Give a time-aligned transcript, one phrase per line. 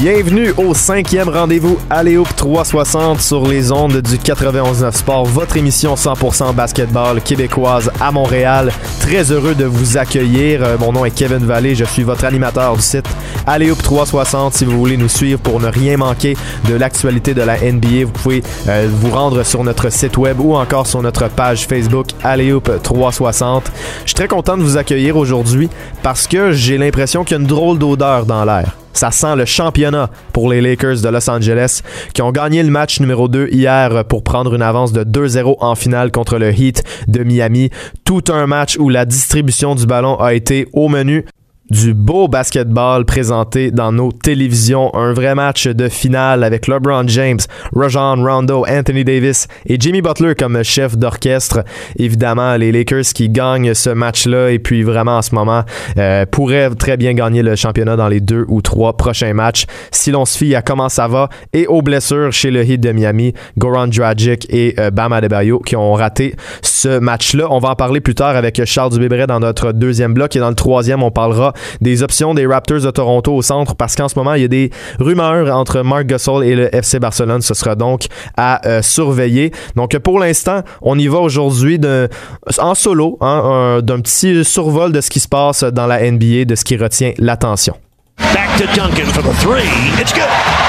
[0.00, 6.54] Bienvenue au cinquième rendez-vous Aléoup 360 sur les ondes du 91.9 Sport, votre émission 100%
[6.54, 8.70] basketball québécoise à Montréal.
[9.00, 10.62] Très heureux de vous accueillir.
[10.62, 13.06] Euh, Mon nom est Kevin Vallée, je suis votre animateur du site
[13.44, 14.54] Aléoup 360.
[14.54, 16.36] Si vous voulez nous suivre pour ne rien manquer
[16.68, 20.54] de l'actualité de la NBA, vous pouvez euh, vous rendre sur notre site web ou
[20.54, 23.64] encore sur notre page Facebook Aléoup 360.
[24.04, 25.68] Je suis très content de vous accueillir aujourd'hui
[26.04, 28.76] parce que j'ai l'impression qu'il y a une drôle d'odeur dans l'air.
[28.92, 31.82] Ça sent le championnat pour les Lakers de Los Angeles
[32.14, 35.74] qui ont gagné le match numéro 2 hier pour prendre une avance de 2-0 en
[35.74, 37.70] finale contre le Heat de Miami.
[38.04, 41.24] Tout un match où la distribution du ballon a été au menu
[41.70, 44.94] du beau basketball présenté dans nos télévisions.
[44.94, 47.38] Un vrai match de finale avec LeBron James,
[47.74, 51.64] Rajon Rondo, Anthony Davis et Jimmy Butler comme chef d'orchestre.
[51.98, 55.64] Évidemment, les Lakers qui gagnent ce match-là et puis vraiment en ce moment
[55.98, 59.66] euh, pourraient très bien gagner le championnat dans les deux ou trois prochains matchs.
[59.90, 62.92] Si l'on se fie à comment ça va et aux blessures chez le Heat de
[62.92, 67.48] Miami, Goran Dragic et euh, Bam Adebayo qui ont raté ce match-là.
[67.50, 70.48] On va en parler plus tard avec Charles Dubébret dans notre deuxième bloc et dans
[70.48, 74.18] le troisième, on parlera des options des Raptors de Toronto au centre parce qu'en ce
[74.18, 77.42] moment, il y a des rumeurs entre Mark Gasol et le FC Barcelone.
[77.42, 78.06] Ce sera donc
[78.36, 79.52] à euh, surveiller.
[79.76, 81.80] Donc pour l'instant, on y va aujourd'hui
[82.58, 83.42] en solo, hein,
[83.78, 86.76] un- d'un petit survol de ce qui se passe dans la NBA, de ce qui
[86.76, 87.74] retient l'attention.
[88.34, 89.68] Back to Duncan for the three.
[90.00, 90.67] It's good.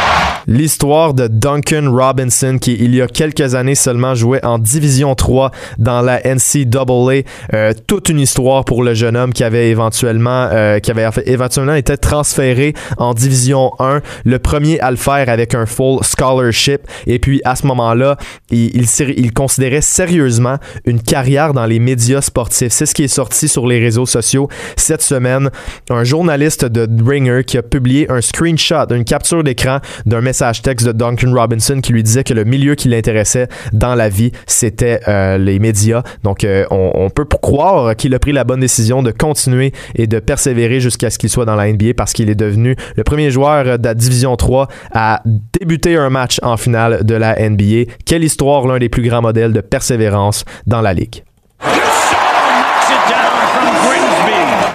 [0.50, 5.52] L'histoire de Duncan Robinson qui il y a quelques années seulement jouait en Division 3
[5.78, 7.22] dans la NCAA.
[7.54, 11.76] Euh, toute une histoire pour le jeune homme qui avait éventuellement euh, qui avait éventuellement
[11.76, 17.20] été transféré en Division 1, le premier à le faire avec un full scholarship et
[17.20, 18.18] puis à ce moment-là,
[18.50, 18.88] il, il,
[19.18, 22.72] il considérait sérieusement une carrière dans les médias sportifs.
[22.72, 25.52] C'est ce qui est sorti sur les réseaux sociaux cette semaine.
[25.92, 30.86] Un journaliste de Ringer qui a publié un screenshot, une capture d'écran d'un message texte
[30.86, 35.00] de Duncan Robinson qui lui disait que le milieu qui l'intéressait dans la vie, c'était
[35.08, 36.04] euh, les médias.
[36.24, 40.08] Donc, euh, on, on peut croire qu'il a pris la bonne décision de continuer et
[40.08, 43.32] de persévérer jusqu'à ce qu'il soit dans la NBA parce qu'il est devenu le premier
[43.32, 45.22] joueur de la Division 3 à
[45.60, 47.92] débuter un match en finale de la NBA.
[48.06, 51.24] Quelle histoire, l'un des plus grands modèles de persévérance dans la ligue.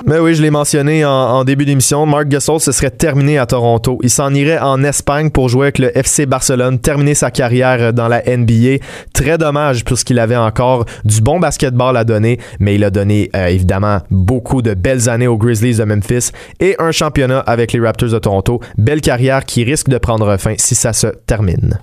[0.07, 3.99] Mais oui, je l'ai mentionné en, début d'émission, Mark Gasol se serait terminé à Toronto.
[4.03, 8.07] Il s'en irait en Espagne pour jouer avec le FC Barcelone, terminer sa carrière dans
[8.07, 8.85] la NBA.
[9.15, 13.47] Très dommage puisqu'il avait encore du bon basketball à donner, mais il a donné euh,
[13.47, 18.11] évidemment beaucoup de belles années aux Grizzlies de Memphis et un championnat avec les Raptors
[18.11, 18.61] de Toronto.
[18.77, 21.79] Belle carrière qui risque de prendre fin si ça se termine.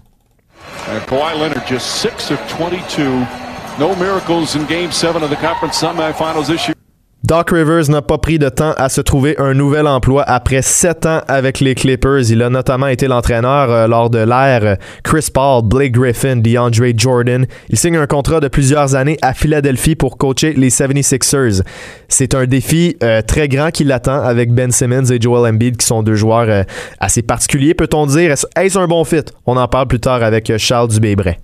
[1.08, 3.04] Kawhi Leonard just 6 of 22.
[3.80, 6.72] No miracles in game 7 of the conference semifinals this.
[7.24, 11.06] Doc Rivers n'a pas pris de temps à se trouver un nouvel emploi après sept
[11.06, 12.32] ans avec les Clippers.
[12.32, 17.46] Il a notamment été l'entraîneur euh, lors de l'ère Chris Paul, Blake Griffin, DeAndre Jordan.
[17.70, 21.62] Il signe un contrat de plusieurs années à Philadelphie pour coacher les 76ers.
[22.08, 25.86] C'est un défi euh, très grand qui l'attend avec Ben Simmons et Joel Embiid qui
[25.86, 26.64] sont deux joueurs euh,
[27.00, 28.32] assez particuliers, peut-on dire.
[28.32, 29.26] Est-ce un bon fit?
[29.46, 31.38] On en parle plus tard avec Charles Dubébret.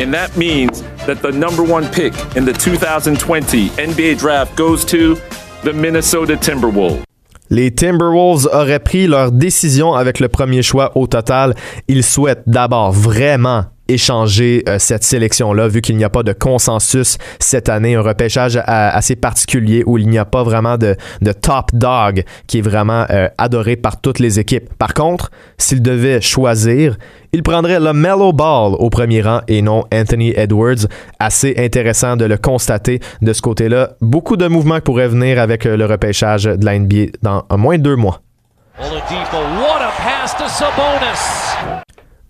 [0.00, 5.16] And that means that the number one pick in the 2020 NBA draft goes to
[5.64, 7.02] the Minnesota Timberwolves.
[7.50, 11.54] Les Timberwolves auraient pris leur décision avec le premier choix au total.
[11.88, 17.18] Ils souhaitent d'abord vraiment échanger euh, cette sélection-là, vu qu'il n'y a pas de consensus
[17.38, 21.70] cette année, un repêchage assez particulier où il n'y a pas vraiment de, de top
[21.72, 24.72] dog qui est vraiment euh, adoré par toutes les équipes.
[24.78, 26.96] Par contre, s'ils devaient choisir,
[27.32, 30.86] ils prendraient le Mellow Ball au premier rang et non Anthony Edwards.
[31.18, 33.90] Assez intéressant de le constater de ce côté-là.
[34.00, 37.78] Beaucoup de mouvements pourraient venir avec euh, le repêchage de la NBA dans un moins
[37.78, 38.20] de deux mois.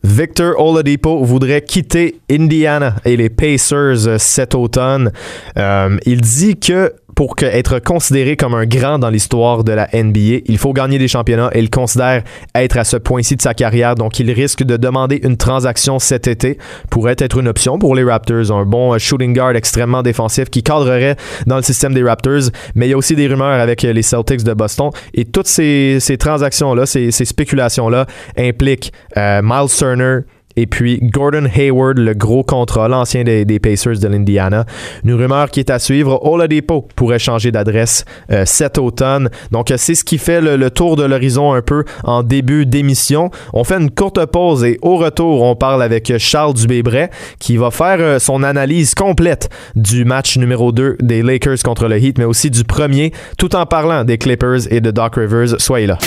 [0.05, 5.13] Victor Oladipo voudrait quitter Indiana et les Pacers euh, cet automne.
[5.57, 10.43] Euh, il dit que pour être considéré comme un grand dans l'histoire de la NBA,
[10.47, 12.23] il faut gagner des championnats et il considère
[12.55, 13.95] être à ce point-ci de sa carrière.
[13.95, 16.59] Donc, il risque de demander une transaction cet été.
[16.91, 18.53] Pourrait être une option pour les Raptors.
[18.53, 21.17] Un bon euh, shooting guard extrêmement défensif qui cadrerait
[21.47, 22.51] dans le système des Raptors.
[22.75, 24.91] Mais il y a aussi des rumeurs avec euh, les Celtics de Boston.
[25.15, 28.07] Et toutes ces, ces transactions-là, ces, ces spéculations-là
[28.37, 30.21] impliquent euh, Miles Turner,
[30.59, 34.67] Et puis Gordon Hayward, le gros contrat, l'ancien des, Pacers de l'Indiana.
[35.05, 36.19] Une rumeur qui est à suivre.
[36.27, 39.31] Oladipo pourrait changer d'adresse euh, cet automne.
[39.53, 43.31] Donc c'est ce qui fait le, tour de l'horizon un peu en début d'émission.
[43.53, 47.71] On fait une courte pause et au retour, on parle avec Charles Dubébret qui va
[47.71, 52.25] faire euh, son analyse complète du match numéro 2 des Lakers contre le Heat, mais
[52.25, 55.61] aussi du premier, tout en parlant des Clippers et de Doc Rivers.
[55.61, 55.99] Soyez là.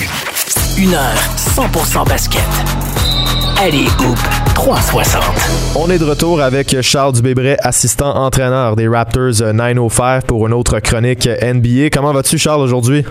[0.78, 3.11] Une heure 100% basket.
[3.64, 4.18] Allez, Hoop
[4.56, 5.24] 360.
[5.76, 10.80] On est de retour avec Charles Dubébret, assistant entraîneur des Raptors 905 pour une autre
[10.80, 11.92] chronique NBA.
[11.94, 13.06] Comment vas-tu, Charles, aujourd'hui?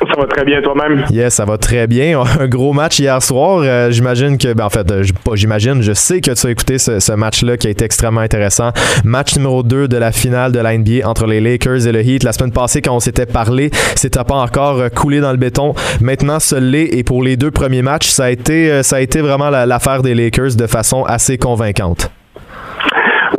[0.00, 1.04] Ça va très bien toi-même?
[1.10, 2.20] Yes, ça va très bien.
[2.40, 3.60] Un gros match hier soir.
[3.62, 6.78] Euh, j'imagine que, ben, en fait, euh, pas j'imagine, je sais que tu as écouté
[6.78, 8.70] ce, match-là qui a été extrêmement intéressant.
[9.04, 12.24] Match numéro 2 de la finale de la NBA entre les Lakers et le Heat.
[12.24, 15.74] La semaine passée, quand on s'était parlé, c'était pas encore euh, coulé dans le béton.
[16.00, 16.88] Maintenant, ce l'est.
[16.92, 20.14] Et pour les deux premiers matchs, ça a été, ça a été vraiment l'affaire des
[20.14, 22.10] Lakers de façon assez convaincante.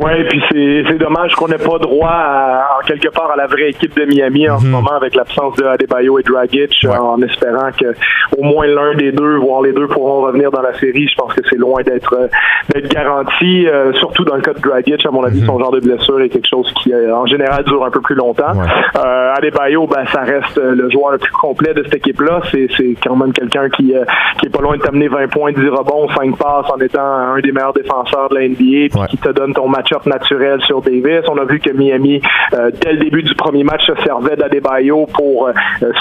[0.00, 3.70] Oui, puis c'est dommage qu'on n'ait pas droit à, en quelque part à la vraie
[3.70, 4.72] équipe de Miami en ce mhm.
[4.72, 7.94] moment avec l'absence de Adebayo et Dragic, en espérant que
[8.36, 11.08] au moins l'un des deux, voire les deux, pourront revenir dans la série.
[11.08, 12.28] Je pense que c'est loin d'être euh,
[12.74, 15.04] d'être garanti, euh, surtout dans le cas de Dragic.
[15.06, 15.46] À mon avis, mhm.
[15.46, 18.14] son genre de blessure est quelque chose qui, euh, en général, dure un peu plus
[18.14, 18.52] longtemps.
[18.96, 22.40] Euh, Adebayo, ben, ça reste le joueur le plus complet de cette équipe-là.
[22.50, 23.94] C'est quand même quelqu'un qui,
[24.38, 27.40] qui est pas loin de t'amener 20 points, 10 rebonds, 5 passes en étant un
[27.40, 31.22] des meilleurs défenseurs de la NBA, puis qui te donne ton match naturel sur Davis.
[31.28, 32.20] On a vu que Miami,
[32.54, 35.52] euh, dès le début du premier match, se servait d'Adebayo pour euh,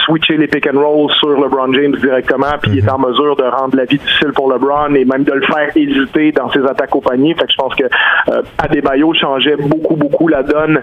[0.05, 3.43] switcher les pick and roll sur LeBron James directement, puis il est en mesure de
[3.43, 6.95] rendre la vie difficile pour LeBron et même de le faire hésiter dans ses attaques
[6.95, 7.35] au panier.
[7.35, 10.81] Fait que je pense que euh, Adebayo changeait beaucoup, beaucoup la donne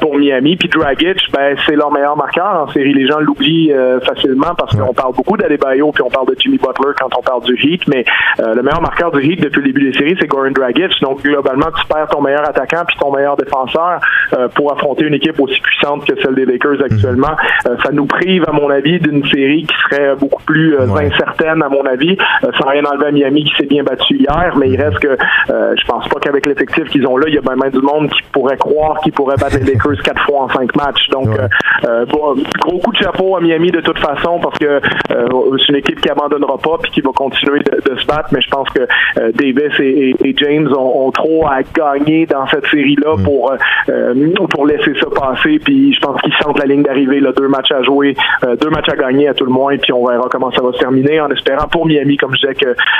[0.00, 0.56] pour Miami.
[0.56, 2.92] Puis Dragic, ben, c'est leur meilleur marqueur en série.
[2.94, 3.72] Les gens l'oublient
[4.04, 7.44] facilement parce qu'on parle beaucoup d'Adebayo puis on parle de Jimmy Butler quand on parle
[7.44, 8.04] du Heat, mais
[8.38, 11.00] le meilleur marqueur du Heat depuis le début des séries, c'est Goran Dragic.
[11.02, 14.00] Donc globalement, tu perds ton meilleur attaquant puis ton meilleur défenseur
[14.32, 17.34] euh, pour affronter une équipe aussi puissante que celle des Lakers actuellement.
[17.66, 21.62] Euh, ça nous prive, à mon avis, d'une série qui serait beaucoup plus euh, incertaine,
[21.62, 22.16] à mon avis.
[22.58, 25.16] sans rien enlever à Miami qui s'est bien battu hier, mais il reste que
[25.48, 28.22] je pense pas qu'avec l'effectif qu'ils ont là, il y a même du monde qui
[28.32, 31.08] pourrait croire qu'ils pourraient battre les Lakers quatre fois en cinq matchs.
[31.10, 31.28] Donc,
[32.58, 36.08] gros coup de chapeau à Miami de toute façon parce que c'est une équipe qui
[36.08, 38.28] abandonnera pas puis qui va continuer de, se battre.
[38.32, 38.86] Mais je pense que
[39.32, 43.22] Davis et, James ont, ont, trop à gagner dans cette série-là mm.
[43.22, 43.52] pour
[43.88, 44.14] euh,
[44.50, 45.58] pour laisser ça passer.
[45.58, 48.14] Puis je pense qu'ils sentent la ligne d'arrivée, là, deux matchs à jouer,
[48.44, 50.72] euh, deux matchs à gagner à tout le moins, puis on verra comment ça va
[50.72, 52.54] se terminer, en espérant pour Miami, comme je disais,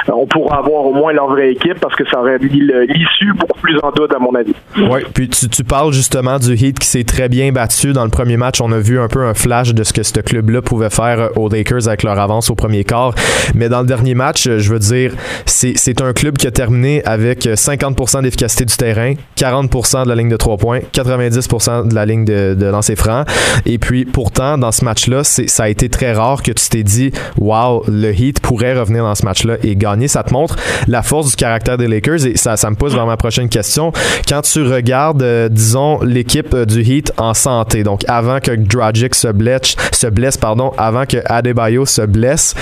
[0.07, 3.33] qu'on euh, pourra avoir au moins leur vraie équipe parce que ça aurait mis l'issue
[3.35, 4.55] beaucoup plus en doute, à mon avis.
[4.77, 8.11] Oui, puis tu, tu parles justement du Heat qui s'est très bien battu dans le
[8.11, 8.61] premier match.
[8.61, 11.49] On a vu un peu un flash de ce que ce club-là pouvait faire aux
[11.49, 13.15] Lakers avec leur avance au premier quart.
[13.55, 15.15] Mais dans le dernier match, je veux dire,
[15.47, 19.00] c'est un club qui a terminé avec 50% d'efficacité du terrain,
[19.37, 23.25] 40% de la ligne de 3 points, 90% de la ligne de, lancer franc.
[23.67, 27.13] Et puis, pourtant, dans ce match-là, ça a été très rare que tu t'es dit,
[27.39, 30.09] wow, le Heat pourrait revenir dans ce match-là et gagner.
[30.09, 30.57] Ça te montre
[30.87, 33.93] la force du caractère des Lakers et ça, me pose vers ma prochaine question.
[34.29, 39.15] Quand tu regardes, euh, disons, l'équipe euh, du Heat en santé, donc avant que Dragic
[39.15, 42.55] se blesse, se blesse, pardon, avant que Adebayo se blesse,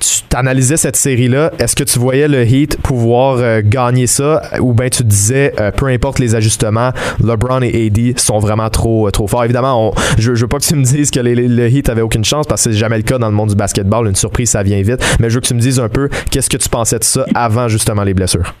[0.00, 4.42] tu t'analysais cette série-là, est-ce que tu voyais le Heat pouvoir euh, gagner ça?
[4.60, 6.90] Ou bien tu disais, peu importe les ajustements,
[7.22, 9.44] LeBron et AD sont vraiment trop, euh, trop forts?
[9.44, 12.64] Évidemment, je, veux pas que tu me dises que le Heat avait aucune chance parce
[12.64, 14.08] que c'est jamais le cas dans le monde du basketball.
[14.08, 15.04] Une surprise, ça vient vite.
[15.20, 17.24] Mais je veux que tu me dises un peu qu'est-ce que tu pensais de ça
[17.34, 18.54] avant justement les blessures?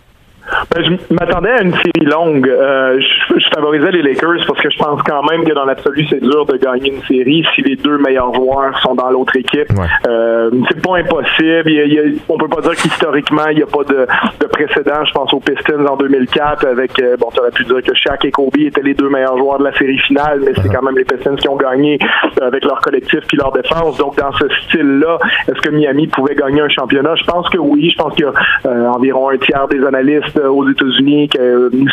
[0.74, 2.48] Ben, je m'attendais à une série longue.
[2.48, 6.20] Euh, je, favorisais les Lakers parce que je pense quand même que dans l'absolu, c'est
[6.20, 9.68] dur de gagner une série si les deux meilleurs joueurs sont dans l'autre équipe.
[10.06, 11.70] Euh, c'est pas impossible.
[11.70, 14.06] Il a, on peut pas dire qu'historiquement, il n'y a pas de,
[14.40, 15.04] de, précédent.
[15.04, 18.24] Je pense aux Pistons en 2004 avec, euh, bon, tu aurais pu dire que Shaq
[18.24, 20.96] et Kobe étaient les deux meilleurs joueurs de la série finale, mais c'est quand même
[20.96, 21.98] les Pistons qui ont gagné
[22.40, 23.96] avec leur collectif puis leur défense.
[23.98, 27.14] Donc, dans ce style-là, est-ce que Miami pouvait gagner un championnat?
[27.16, 27.90] Je pense que oui.
[27.90, 28.32] Je pense qu'il y a
[28.66, 31.38] euh, environ un tiers des analystes aux États-Unis qui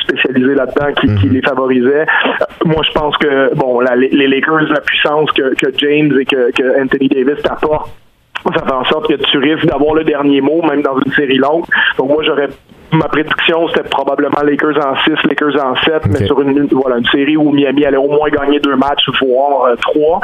[0.02, 1.34] spécialisés là-dedans qui, qui, mhm.
[1.34, 2.06] les favorisait.
[2.66, 6.82] Moi, je pense que bon, les, Lakers, la puissance que, que James et que, que
[6.82, 7.92] Anthony Davis t'apportent
[8.56, 11.38] ça fait en sorte que tu risques d'avoir le dernier mot, même dans une série
[11.38, 11.66] longue.
[11.98, 12.50] Donc moi, j'aurais
[12.92, 17.06] ma prédiction, c'était probablement Lakers en 6, Lakers en 7, mais sur une, voilà, une
[17.06, 20.20] série où Miami allait au moins gagner deux matchs, voire euh, trois.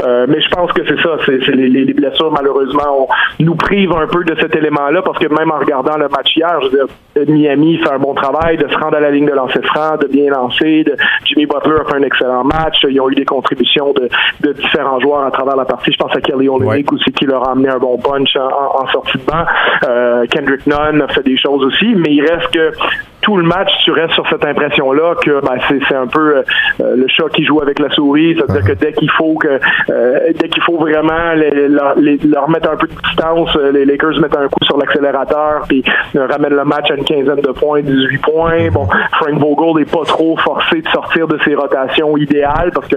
[0.00, 4.06] Euh, mais je pense que c'est ça, c'est les, les, blessures, malheureusement, nous privent un
[4.06, 6.86] peu de cet élément-là, parce que même en regardant le match hier, je veux dire,
[7.28, 10.06] Miami fait un bon travail de se rendre à la ligne de lancer franc, de
[10.06, 10.84] bien lancer.
[10.84, 12.84] De, Jimmy Butler a fait un excellent match.
[12.88, 14.08] Ils ont eu des contributions de,
[14.40, 15.92] de différents joueurs à travers la partie.
[15.92, 18.86] Je pense à Kelly Olynyk aussi, qui leur a amené un bon punch en, en
[18.88, 19.44] sortie de banc.
[19.88, 22.72] Euh, Kendrick Nunn a fait des choses aussi, mais il reste que
[23.22, 26.42] tout le match, tu restes sur cette impression-là que ben, c'est un peu euh,
[26.96, 28.36] le chat qui joue avec la souris.
[28.36, 32.86] C'est-à-dire que dès qu'il faut que euh, dès qu'il faut vraiment leur, mettre un peu
[32.86, 36.94] de distance, euh, les Lakers mettent un coup sur l'accélérateur puis ramènent le match à
[36.94, 38.70] une quinzaine de points, 18 points.
[38.70, 42.96] Bon, Frank Vogel n'est pas trop forcé de sortir de ses rotations idéales parce que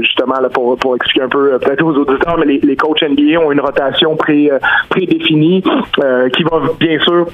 [0.00, 3.60] justement pour, expliquer un peu peut-être aux auditeurs, mais les, les coachs NBA ont une
[3.60, 4.50] rotation pré,
[4.90, 7.26] prédéfinie qui va bien sûr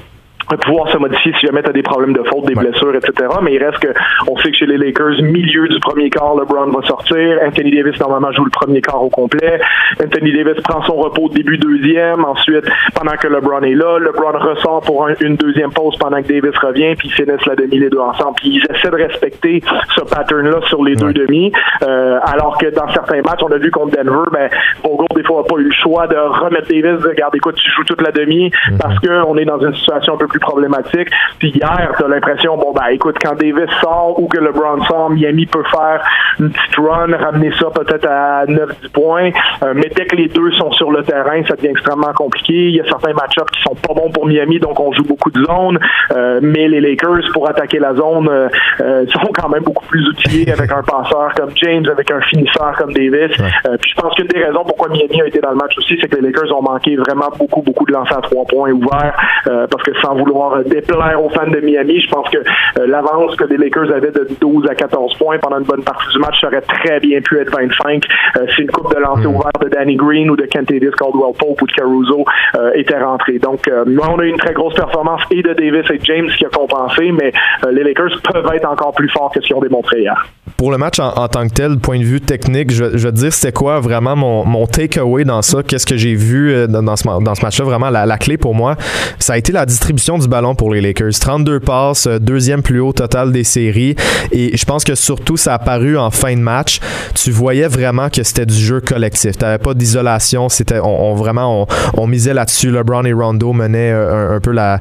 [0.57, 3.29] pouvoir se modifier si jamais tu as des problèmes de faute, des blessures, etc.
[3.41, 3.93] Mais il reste que
[4.27, 7.39] on sait que chez les Lakers, milieu du premier quart, LeBron va sortir.
[7.45, 9.59] Anthony Davis normalement joue le premier quart au complet.
[10.03, 12.23] Anthony Davis prend son repos début deuxième.
[12.25, 12.65] Ensuite,
[12.95, 16.95] pendant que LeBron est là, LeBron ressort pour une deuxième pause pendant que Davis revient,
[16.95, 18.35] puis ils finissent la demi les deux ensemble.
[18.37, 19.61] Puis ils essaient de respecter
[19.95, 21.51] ce pattern-là sur les deux demi.
[21.83, 24.49] Euh, alors que dans certains matchs, on a vu contre Denver, ben
[24.83, 27.71] Bogo des fois n'a pas eu le choix de remettre Davis, de garder écoute, tu
[27.71, 28.77] joues toute la demi mm-hmm.
[28.77, 31.09] parce qu'on est dans une situation un peu plus problématique.
[31.39, 35.09] Puis hier, tu as l'impression, bon, ben écoute, quand Davis sort ou que LeBron sort,
[35.09, 36.01] Miami peut faire
[36.39, 39.31] une petite run, ramener ça peut-être à 9-10 points.
[39.63, 42.53] Euh, mais dès que les deux sont sur le terrain, ça devient extrêmement compliqué.
[42.53, 45.31] Il y a certains match-ups qui sont pas bons pour Miami, donc on joue beaucoup
[45.31, 45.79] de zones.
[46.11, 50.51] Euh, mais les Lakers, pour attaquer la zone, euh, sont quand même beaucoup plus outillés
[50.51, 53.31] avec un passeur comme James, avec un finisseur comme Davis.
[53.35, 56.07] puis je pense qu'une des raisons pourquoi Miami a été dans le match aussi, c'est
[56.07, 59.15] que les Lakers ont manqué vraiment beaucoup, beaucoup de lancers à trois points ouverts,
[59.45, 61.99] parce que sans vouloir vouloir déplaire aux fans de Miami.
[62.01, 65.59] Je pense que euh, l'avance que les Lakers avaient de 12 à 14 points pendant
[65.59, 68.03] une bonne partie du match aurait très bien pu être 25
[68.37, 69.35] euh, si une coupe de lancer mm.
[69.35, 72.99] ouvert de Danny Green ou de Kent Davis, Caldwell Pope ou de Caruso euh, était
[72.99, 73.39] rentrée.
[73.39, 76.49] Donc, on a eu une très grosse performance et de Davis et James qui a
[76.49, 77.31] compensé, mais
[77.71, 80.25] les Lakers peuvent être encore plus forts que ce qu'ils ont démontré hier
[80.57, 83.17] pour le match en, tant que tel, point de vue technique, je, je vais te
[83.17, 85.63] dire c'était quoi vraiment mon, mon takeaway dans ça.
[85.63, 87.63] Qu'est-ce que j'ai vu dans, ce, dans ce match-là?
[87.63, 88.75] Vraiment, la, la, clé pour moi,
[89.19, 91.13] ça a été la distribution du ballon pour les Lakers.
[91.19, 93.95] 32 passes, euh, deuxième plus haut total des séries.
[94.31, 96.79] Et je pense que surtout, ça a paru en fin de match.
[97.15, 99.37] Tu voyais vraiment que c'était du jeu collectif.
[99.37, 100.49] Tu pas d'isolation.
[100.49, 102.71] C'était, on, vraiment, on, misait là-dessus.
[102.71, 104.79] LeBron et Rondo menaient euh, un, peu la,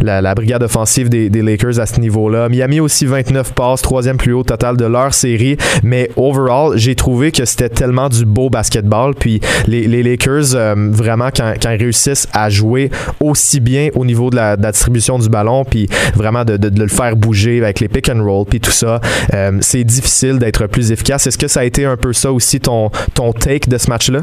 [0.00, 2.48] la, brigade offensive des, Lakers à ce niveau-là.
[2.48, 5.56] Miami aussi 29 passes, troisième plus haut total de leur série.
[5.82, 9.14] Mais overall, j'ai trouvé que c'était tellement du beau basketball.
[9.14, 14.30] Puis les, Lakers, euh, vraiment, quand, quand, ils réussissent à jouer aussi bien au niveau
[14.30, 18.08] de de la distribution du ballon, puis vraiment de, le faire bouger avec les pick
[18.08, 19.00] and roll, puis tout ça,
[19.34, 21.26] euh, c'est difficile d'être plus efficace.
[21.26, 24.20] Est-ce que ça a été un peu ça aussi ton, ton take de ce match-là?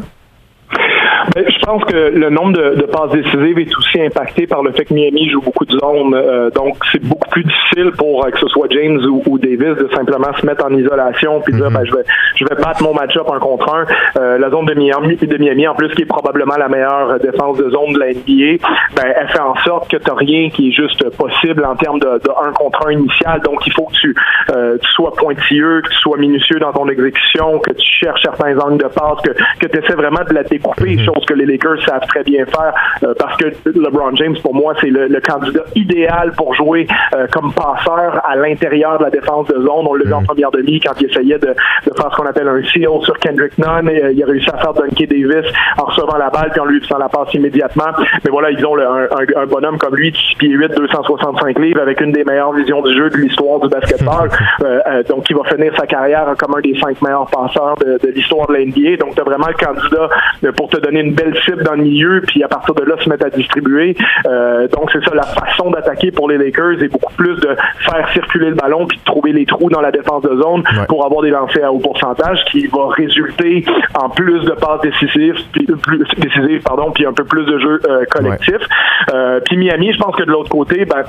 [1.35, 4.93] Ben, pense que le nombre de, passes décisives est aussi impacté par le fait que
[4.93, 6.13] Miami joue beaucoup de zones.
[6.15, 9.89] Euh, donc, c'est beaucoup plus difficile pour euh, que ce soit James ou, Davis de
[9.93, 11.73] simplement se mettre en isolation puis dire, mhm.
[11.73, 12.03] ben, je vais,
[12.35, 13.85] je vais battre mon match-up un contre un.
[14.17, 17.57] Euh, la zone de Miami, de Miami, en plus, qui est probablement la meilleure défense
[17.57, 18.63] de zone de la NBA,
[18.95, 21.99] ben, elle fait en sorte que tu n'as rien qui est juste possible en termes
[21.99, 23.41] de, de un contre un initial.
[23.41, 24.15] Donc, il faut que tu,
[24.81, 28.81] tu sois pointilleux, que tu sois minutieux dans ton exécution, que tu cherches certains angles
[28.81, 32.07] de passe, que, que tu essaies vraiment de la découper, mhm que les Lakers savent
[32.07, 32.73] très bien faire
[33.03, 37.51] euh, parce que LeBron James, pour moi, c'est le, candidat idéal pour jouer euh, comme
[37.51, 39.85] passeur à l'intérieur de la défense de zone.
[39.87, 40.25] On l'a vu en mm.
[40.25, 43.89] première demi quand il essayait de, faire ce qu'on appelle un seal sur Kendrick Nunn.
[43.89, 46.65] Et, euh, il a réussi à faire Duncan Davis en recevant la balle puis en
[46.65, 47.91] lui faisant la passe immédiatement.
[48.23, 52.11] Mais voilà, ils ont un, bonhomme comme lui, 6 pieds 8, 265 livres, avec une
[52.11, 54.29] des meilleures visions du jeu de l'histoire du basketball.
[55.09, 58.47] donc, il va finir sa carrière comme un des cinq meilleurs passeurs de, de l'histoire
[58.47, 58.97] de la NBA.
[58.99, 60.09] Donc, tu as vraiment le candidat
[60.55, 63.25] pour te donner une belle dans le milieu, puis à partir de là, se mettre
[63.25, 63.95] à distribuer.
[64.27, 68.09] Euh, donc, c'est ça, la façon d'attaquer pour les Lakers est beaucoup plus de faire
[68.13, 71.21] circuler le ballon, puis de trouver les trous dans la défense de zone pour avoir
[71.21, 76.03] des lancers à haut pourcentage, qui va résulter en plus de passes décisives, puis, plus,
[76.17, 78.57] décisives pardon, puis un peu plus de jeu euh, collectif.
[79.13, 81.03] Euh, puis Miami, je pense que de l'autre côté, ben,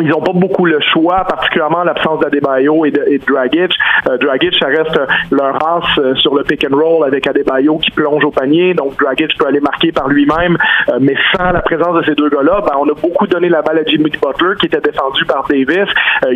[0.00, 3.72] ils n'ont pas beaucoup le choix, particulièrement l'absence d'Adebayo et de, et de Dragic.
[4.08, 7.78] Euh, Dragic, ça reste euh, leur race euh, sur le pick and roll avec Adebayo
[7.78, 8.74] qui plonge au panier.
[8.74, 10.56] Donc Dragic peut aller marquer par lui-même,
[10.88, 13.62] euh, mais sans la présence de ces deux gars-là, ben, on a beaucoup donné la
[13.62, 15.88] balle à Jimmy Butler qui était défendu par Davis,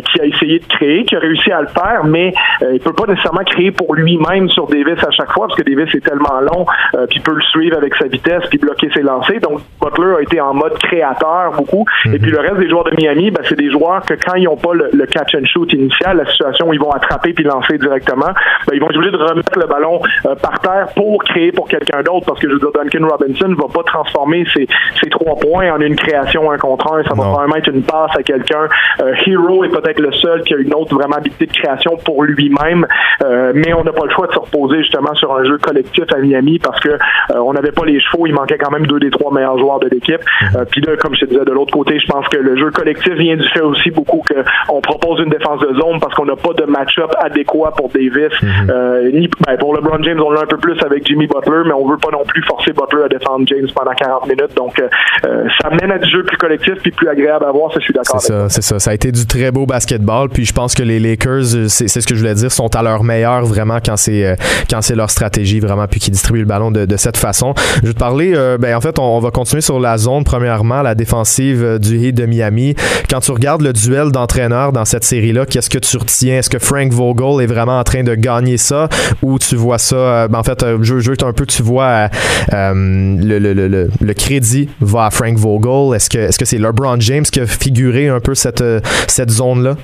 [0.05, 3.05] qui a essayé de créer, qui a réussi à le faire, mais il peut pas
[3.05, 6.65] nécessairement créer pour lui-même sur Davis à chaque fois parce que Davis est tellement long,
[7.09, 9.39] puis peut le suivre avec sa vitesse puis bloquer ses lancers.
[9.41, 11.85] Donc Butler a été en mode créateur beaucoup.
[12.05, 14.45] Et puis le reste des joueurs de Miami, ben, c'est des joueurs que quand ils
[14.45, 17.77] n'ont pas le, catch and shoot initial, la situation où ils vont attraper puis lancer
[17.77, 18.31] directement,
[18.67, 21.67] ben, ils vont être obligés de remettre le ballon euh, par terre pour créer pour
[21.67, 24.67] quelqu'un d'autre parce que je veux dire, Duncan Robinson ne va pas transformer ses,
[25.01, 27.03] ses, trois points en une création un contre un.
[27.03, 28.67] Ça va probablement être une passe à quelqu'un.
[29.01, 32.23] Euh, Hero est peut-être le seul qui a une autre vraiment habilité de création pour
[32.23, 32.87] lui-même,
[33.23, 36.05] euh, mais on n'a pas le choix de se reposer justement sur un jeu collectif
[36.13, 36.97] à Miami parce que
[37.35, 38.25] on n'avait pas les chevaux.
[38.25, 40.21] Il manquait quand même deux des trois meilleurs joueurs de l'équipe.
[40.21, 40.65] Mm-hmm.
[40.71, 43.13] puis là, comme je te disais, de l'autre côté, je pense que le jeu collectif
[43.13, 44.21] vient du fait aussi beaucoup
[44.67, 48.31] qu'on propose une défense de zone parce qu'on n'a pas de match-up adéquat pour Davis.
[48.41, 48.69] Mhm.
[48.69, 51.73] euh, ni, ben, pour LeBron James, on l'a un peu plus avec Jimmy Butler, mais
[51.73, 54.55] on veut pas non plus forcer Butler à défendre James pendant 40 minutes.
[54.55, 54.87] Donc, euh,
[55.25, 57.71] euh, ça mène à du jeu plus collectif puis plus agréable à voir.
[57.71, 58.21] Ça, je suis d'accord.
[58.21, 58.79] C'est ça, c'est ça.
[58.79, 60.29] Ça a été du très beau basketball.
[60.29, 62.83] Puis je pense que les Lakers, euh, c'est ce que je voulais dire, sont à
[62.83, 64.35] leur meilleur vraiment quand c'est
[64.69, 67.53] quand c'est leur stratégie vraiment puis qui distribuent le ballon de, de, cette façon.
[67.81, 68.33] Je vais te parler.
[68.59, 70.23] ben en fait, on, on, va continuer sur la zone.
[70.23, 72.75] Premièrement, la défensive du Heat de Miami.
[73.09, 76.39] Quand tu regardes le duel d'entraîneurs dans cette série-là, qu'est-ce que tu retiens?
[76.39, 78.89] Est-ce que Frank Vogel est vraiment en train de gagner ça?
[79.21, 82.09] Ou tu vois ça, euh, ben, en fait, euh, je, veux un peu, tu vois
[82.53, 85.95] euh, le, le, le, le, crédit va à Frank Vogel.
[85.95, 88.63] Est-ce que est-ce que c'est LeBron James qui a figuré un peu cette,
[89.07, 89.75] cette zone-là?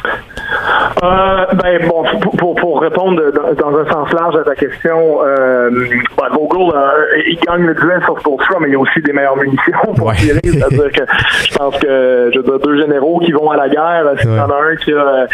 [1.03, 2.03] Euh, ben bon,
[2.37, 5.69] pour, pour, répondre dans, un sens large à ta question, euh,
[6.17, 9.13] ben, Vogel, euh, il gagne le duel sur Spolstra, mais il y a aussi des
[9.13, 10.39] meilleures munitions pour tirer.
[10.43, 11.03] C'est-à-dire que
[11.49, 14.49] je pense que je veux deux généraux qui vont à la guerre, si y en
[14.49, 15.27] a un qui a, euh,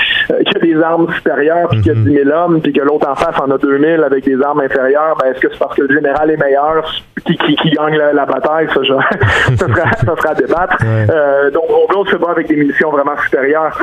[0.46, 2.24] qui a des armes supérieures, puis qui a 10 mm-hmm.
[2.26, 5.32] 000 hommes, puis que l'autre en face en a 2000 avec des armes inférieures, ben
[5.32, 6.86] est-ce que c'est parce que le général est meilleur
[7.26, 8.68] qui, qui, qui gagne la, bataille?
[8.74, 9.04] Ça, genre,
[9.56, 10.78] ça, sera, ça sera à débattre.
[10.84, 13.78] Euh, donc Vogel se bat avec des munitions vraiment supérieures.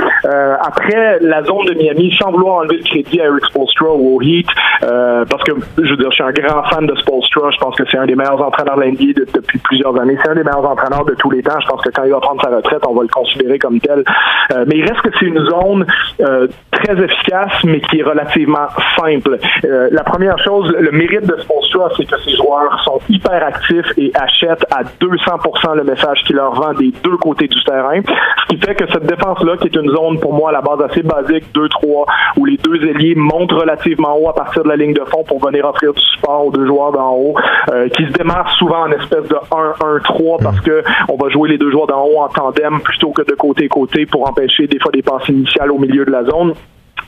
[0.60, 4.22] après, la zone de Miami sans vouloir enlever le crédit à Eric Spolstra ou au
[4.22, 4.46] Heat,
[4.82, 7.50] euh, parce que je veux dire, je suis un grand fan de Spolstra.
[7.50, 10.16] Je pense que c'est un des meilleurs entraîneurs de l'NBA depuis plusieurs années.
[10.22, 11.58] C'est un des meilleurs entraîneurs de tous les temps.
[11.60, 14.04] Je pense que quand il va prendre sa retraite, on va le considérer comme tel.
[14.52, 15.86] Euh, mais il reste que c'est une zone
[16.20, 18.68] euh, très efficace, mais qui est relativement
[18.98, 19.38] simple.
[19.62, 24.12] la première chose, le mérite de Spolstra, c'est que ses joueurs sont hyper actifs et
[24.14, 28.00] achètent à 200% le message qu'il leur vend des deux côtés du terrain.
[28.02, 30.80] Ce qui fait que cette défense-là, qui est une zone pour moi à la base
[30.82, 34.94] assez basique, 2-3, où les deux ailiers montent relativement haut à partir de la ligne
[34.94, 37.34] de fond pour venir offrir du support aux deux joueurs d'en haut,
[37.70, 41.58] euh, qui se démarrent souvent en espèce de 1-1-3 parce que on va jouer les
[41.58, 45.02] deux joueurs d'en haut en tandem plutôt que de côté-côté pour empêcher des fois des
[45.02, 46.54] passes initiales au milieu de la zone.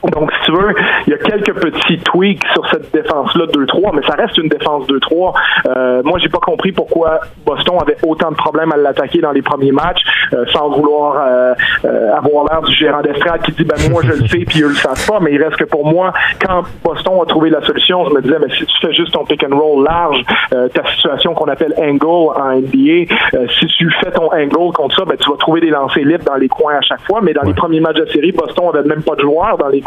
[0.03, 0.73] Donc, si tu veux,
[1.07, 4.87] il y a quelques petits tweaks sur cette défense-là 2-3, mais ça reste une défense
[4.87, 5.33] 2-3.
[5.67, 9.41] Euh, moi, j'ai pas compris pourquoi Boston avait autant de problèmes à l'attaquer dans les
[9.41, 10.01] premiers matchs,
[10.33, 11.53] euh, sans vouloir euh,
[11.85, 14.69] euh, avoir l'air du gérant d'estrade qui dit ben moi je le sais puis eux
[14.69, 15.19] le savent pas.
[15.19, 16.13] Mais il reste que pour moi,
[16.45, 19.25] quand Boston a trouvé la solution, je me disais mais si tu fais juste ton
[19.25, 23.13] pick and roll large, ta situation qu'on appelle angle en NBA,
[23.59, 26.35] si tu fais ton angle contre ça, ben tu vas trouver des lancers libres dans
[26.35, 27.19] les coins à chaque fois.
[27.21, 29.81] Mais dans les premiers matchs de série, Boston avait même pas de joueurs dans les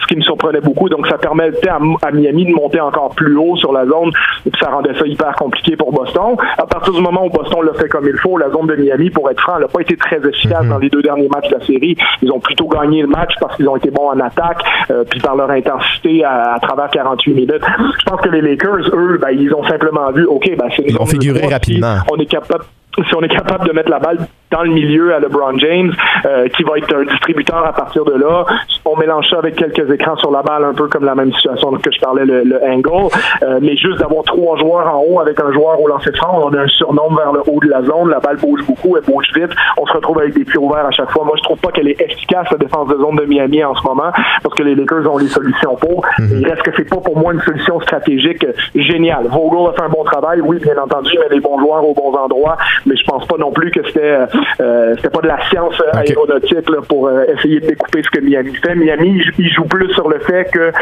[0.00, 0.88] ce qui me surprenait beaucoup.
[0.88, 4.10] Donc, ça permettait à, Miami de monter encore plus haut sur la zone,
[4.46, 6.36] et ça rendait ça hyper compliqué pour Boston.
[6.58, 9.10] À partir du moment où Boston l'a fait comme il faut, la zone de Miami,
[9.10, 10.70] pour être franc, n'a pas été très efficace mhm.
[10.70, 11.96] dans les deux derniers matchs de la série.
[12.22, 15.20] Ils ont plutôt gagné le match parce qu'ils ont été bons en attaque, euh, puis
[15.20, 17.62] par leur intensité à, travers 48 minutes.
[17.98, 20.98] Je pense que les Lakers, eux, ben, ils ont simplement vu, OK, ben, c'est Ils
[20.98, 21.96] ont figuré rapidement.
[22.10, 22.64] On est capable
[22.96, 24.18] si on est capable de mettre la balle
[24.50, 25.92] dans le milieu à LeBron James,
[26.26, 28.44] euh, qui va être un distributeur à partir de là.
[28.84, 31.70] On mélange ça avec quelques écrans sur la balle, un peu comme la même situation
[31.72, 33.14] que je parlais, le, angle.
[33.42, 36.52] Euh, mais juste d'avoir trois joueurs en haut avec un joueur au lancer franc, on
[36.54, 38.10] a un surnombre vers le haut de la zone.
[38.10, 39.50] La balle bouge beaucoup, elle bouge vite.
[39.78, 41.24] On se retrouve avec des pieds ouverts à chaque fois.
[41.24, 43.82] Moi, je trouve pas qu'elle est efficace, la défense de zone de Miami en ce
[43.84, 44.10] moment,
[44.42, 46.04] parce que les Lakers ont les solutions pour.
[46.18, 46.40] Mhm.
[46.40, 49.28] Il reste que c'est pas pour moi une solution stratégique géniale?
[49.28, 52.14] Vogel a fait un bon travail, oui, bien entendu, mais les bons joueurs aux bons
[52.16, 54.18] endroits mais je pense pas non plus que c'était
[54.60, 58.20] euh, c'était pas de la science aéronautique là, pour euh, essayer de découper ce que
[58.20, 58.74] Miami fait.
[58.74, 60.72] Miami, il joue plus sur le fait que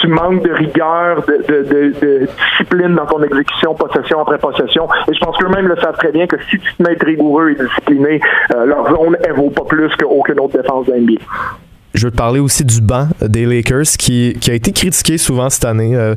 [0.00, 4.88] tu manques de rigueur, de, de, de, discipline dans ton exécution, possession après possession.
[5.08, 7.54] Et je pense qu'eux-mêmes le savent très bien que si tu te mets rigoureux et
[7.54, 8.20] discipliné,
[8.54, 11.20] euh, leur zone, elle vaut pas plus qu'aucune autre défense de NBA
[11.94, 15.50] je veux te parler aussi du banc des Lakers qui, qui a été critiqué souvent
[15.50, 15.94] cette année.
[15.94, 16.14] Euh,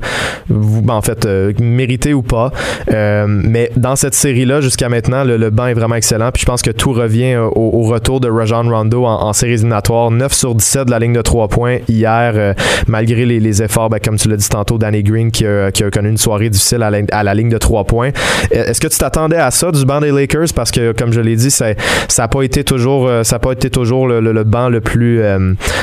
[0.49, 2.51] ben, en fait, euh, mérité ou pas.
[2.91, 6.31] Euh, mais dans cette série-là, jusqu'à maintenant, le, banc est vraiment excellent.
[6.31, 10.11] Puis je pense que tout revient au, retour de Rajon Rondo en, série éliminatoire.
[10.11, 12.55] 9 sur 17 de la ligne de 3 points hier,
[12.87, 15.91] malgré les, efforts, ben, comme tu l'as dit tantôt, Danny Green qui a, qui a,
[15.91, 18.11] connu une soirée difficile à la, ligne de 3 points.
[18.51, 20.53] Est-ce que tu t'attendais à ça du banc des Lakers?
[20.55, 21.73] Parce que, comme je l'ai dit, ça
[22.17, 25.21] n'a pas été toujours, ça pas été toujours le, le banc le plus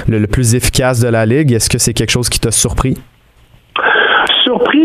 [0.09, 1.53] le, plus efficace de la ligue.
[1.53, 2.97] Est-ce que c'est quelque chose qui t'a surpris?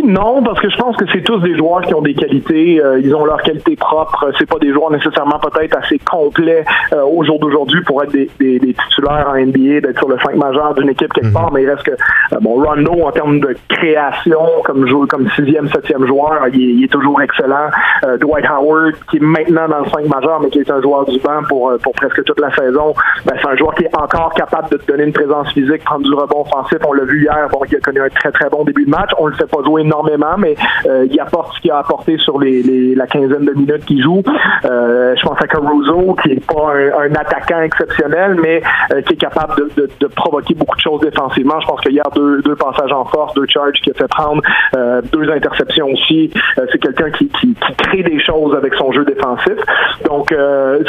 [0.08, 2.82] Non, parce que je pense que c'est tous des joueurs qui ont des qualités.
[2.82, 4.32] Euh, ils ont leurs qualités propres.
[4.38, 8.30] C'est pas des joueurs nécessairement peut-être assez complets euh, au jour d'aujourd'hui pour être des,
[8.40, 11.48] des, des, titulaires en NBA, d'être sur le 5 majeur d'une équipe quelque part.
[11.48, 11.56] Mhm.
[11.56, 15.68] Mais il reste que euh, bon, Rondo en termes de création, comme joueur, comme sixième,
[15.68, 17.68] septième joueur, il est, toujours excellent.
[18.22, 21.20] Dwight Howard, qui est maintenant dans le 5 majeur, mais qui est un joueur du
[21.20, 22.94] banc pour pour presque toute la saison,
[23.26, 26.06] ben, c'est un joueur qui est encore capable de te donner une présence physique, prendre
[26.06, 26.78] du rebond offensif.
[26.88, 27.50] On l'a vu hier.
[27.52, 29.12] Bon, il a connu un très très bon début de match.
[29.18, 29.84] On le fait pas jouer
[30.38, 30.56] mais
[30.86, 34.24] euh, il apporte ce qu'il a apporté sur les, la quinzaine de minutes qu'il joue.
[34.66, 39.18] Euh, je pense à Caruso, qui est pas un, attaquant exceptionnel, mais euh, qui est
[39.18, 41.60] capable de, provoquer beaucoup de choses défensivement.
[41.60, 44.08] Je pense qu'il y a deux, deux passages en force, deux charges qui a fait
[44.08, 44.42] prendre,
[45.12, 46.32] deux interceptions aussi.
[46.56, 47.30] c'est quelqu'un qui,
[47.78, 49.54] crée des choses avec son jeu défensif.
[50.06, 50.34] Donc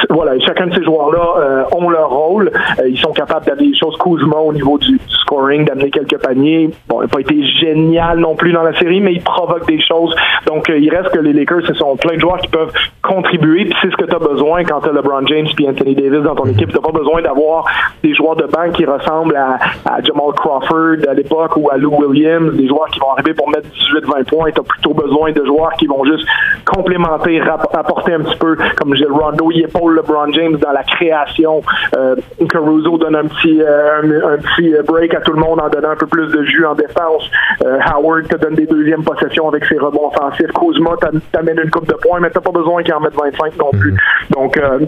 [0.09, 2.51] voilà, chacun de ces joueurs-là ont leur rôle.
[2.87, 3.97] ils sont capables d'amener des choses.
[3.99, 6.71] Kuzma au niveau du, scoring, d'amener quelques paniers.
[6.89, 9.81] Bon, il n'a pas été génial non plus dans la série, mais il provoque des
[9.81, 10.15] choses.
[10.47, 13.65] Donc, euh, il reste que les Lakers, ce sont plein de joueurs qui peuvent contribuer.
[13.65, 16.23] Puis c'est ce que tu as besoin quand tu as LeBron James puis Anthony Davis
[16.23, 16.53] dans ton mhm.
[16.53, 16.69] équipe.
[16.71, 17.65] Tu n'as pas besoin d'avoir
[18.03, 19.59] des joueurs de banque qui ressemblent à,
[20.03, 23.69] Jamal Crawford à l'époque ou à Lou Williams, des joueurs qui vont arriver pour mettre
[23.69, 24.51] 18-20 points.
[24.53, 26.27] Tu as plutôt besoin de joueurs qui vont juste
[26.65, 31.63] complémenter, apporter un petit peu, comme j'ai Rondo, il épaule LeBron James dans la création.
[31.97, 32.17] Euh,
[32.49, 35.97] Caruso donne un petit, euh, un, petit break à tout le monde en donnant un
[35.97, 37.31] peu plus de jus en défense.
[37.65, 40.51] Euh, Howard te donne des deuxièmes possessions avec ses rebonds offensifs.
[40.53, 40.97] Kuzma
[41.33, 43.93] t'amène une coupe de points, mais t'as pas besoin qu'il en mette 25 non plus.
[43.93, 44.35] Mm-hmm.
[44.35, 44.81] Donc, euh,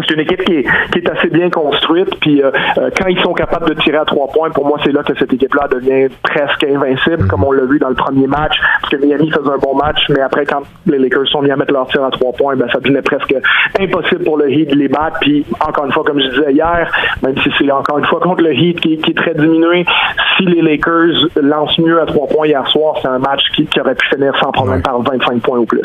[0.00, 2.08] c'est une équipe qui est, qui est assez bien construite.
[2.20, 4.92] Puis euh, euh, quand ils sont capables de tirer à trois points, pour moi, c'est
[4.92, 8.54] là que cette équipe-là devient presque invincible, comme on l'a vu dans le premier match.
[8.80, 11.56] Parce que Miami faisait un bon match, mais après, quand les Lakers sont mis à
[11.56, 13.34] mettre leur tir à trois points, ben, ça devenait presque
[13.78, 15.18] impossible pour le Heat de les battre.
[15.20, 16.90] Puis encore une fois, comme je disais hier,
[17.22, 19.84] même si c'est encore une fois contre le Heat qui, qui, est très diminué,
[20.36, 23.80] si les Lakers lancent mieux à trois points hier soir, c'est un match qui, qui,
[23.80, 25.82] aurait pu finir sans problème par 25 points ou plus.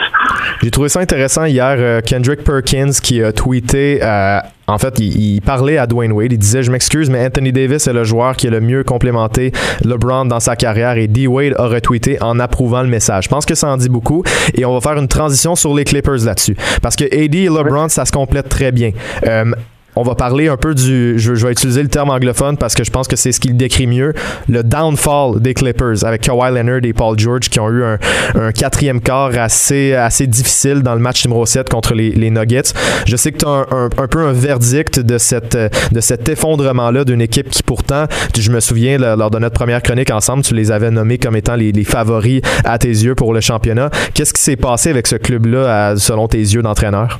[0.62, 5.42] J'ai trouvé ça intéressant hier, euh, Kendrick Perkins qui a tweeté euh, en fait, il,
[5.42, 6.34] parlait à Dwayne Wade.
[6.34, 9.52] Il disait Je m'excuse, mais Anthony Davis est le joueur qui a le mieux complémenté
[9.84, 10.98] LeBron dans sa carrière.
[10.98, 11.28] Et D.
[11.28, 13.26] Wade a retweeté en approuvant le message.
[13.26, 14.24] Je pense que ça en dit beaucoup.
[14.54, 16.56] Et on va faire une transition sur les Clippers là-dessus.
[16.82, 18.92] Parce que AD et LeBron, ça se complète très bien.
[19.26, 19.52] Euh,
[19.98, 21.18] on va parler un peu du.
[21.18, 23.56] Je, vais utiliser le terme anglophone parce que je pense que c'est ce qui le
[23.56, 24.14] décrit mieux.
[24.48, 29.02] Le downfall des Clippers avec Kawhi Leonard et Paul George qui ont eu un, quatrième
[29.02, 32.74] quart assez, assez difficile dans le match numéro 7 contre les, Nuggets.
[33.08, 37.22] Je sais que tu as un, peu un verdict de, cette, de cet effondrement-là d'une
[37.22, 38.06] équipe qui, pourtant,
[38.38, 41.56] je me souviens, lors de notre première chronique ensemble, tu les avais nommés comme étant
[41.56, 43.90] les, les favoris à tes yeux pour le championnat.
[44.14, 47.20] Qu'est-ce qui s'est passé avec ce club-là, selon tes yeux d'entraîneur?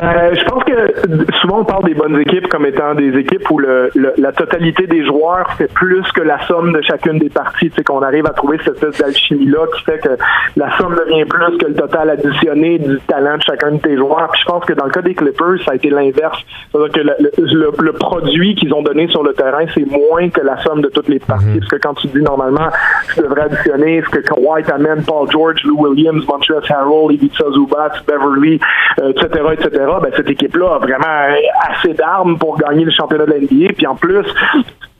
[0.00, 3.58] Ben, je pense que souvent on parle des bonnes équipes comme étant des équipes où
[3.58, 7.70] le, la totalité des joueurs fait plus que la somme de chacune des parties.
[7.74, 10.10] C'est qu'on arrive à trouver cette espèce d'alchimie-là qui fait que
[10.56, 14.28] la somme devient plus que le total additionné du talent de chacun de tes joueurs.
[14.32, 16.38] Puis je pense que dans le cas des Clippers, ça a été l'inverse.
[16.70, 20.62] C'est-à-dire que le, le, produit qu'ils ont donné sur le terrain, c'est moins que la
[20.62, 21.46] somme de toutes les parties.
[21.46, 21.58] Mhm.
[21.60, 22.68] Parce que quand tu dis normalement,
[23.14, 28.04] tu devrais additionner ce que Kawhi t'amène, Paul George, Lou Williams, Montrezl Harrell, Ivica Zubac,
[28.06, 28.60] Beverly,
[28.98, 31.36] etc., euh, etc., ben, cette équipe-là a vraiment
[31.68, 33.72] assez d'armes pour gagner le championnat de l'NBA.
[33.76, 34.26] Puis en plus,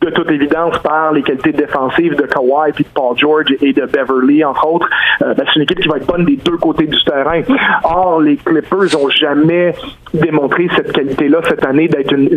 [0.01, 3.85] de toute évidence, par les qualités défensives de Kawhi, puis de Paul George et de
[3.85, 4.89] Beverly, entre autres,
[5.23, 7.43] euh, ben, c'est une équipe qui va être bonne des deux côtés du terrain.
[7.85, 9.75] Or, les Clippers n'ont jamais
[10.15, 12.29] démontré cette qualité-là cette année d'être une,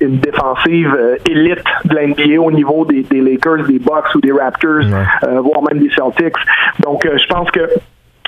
[0.00, 4.82] défensive euh, élite de l'NBA au niveau des, Lakers, des Bucks ou des Raptors,
[5.24, 6.34] euh, voire même des Celtics.
[6.80, 7.68] Donc, je pense que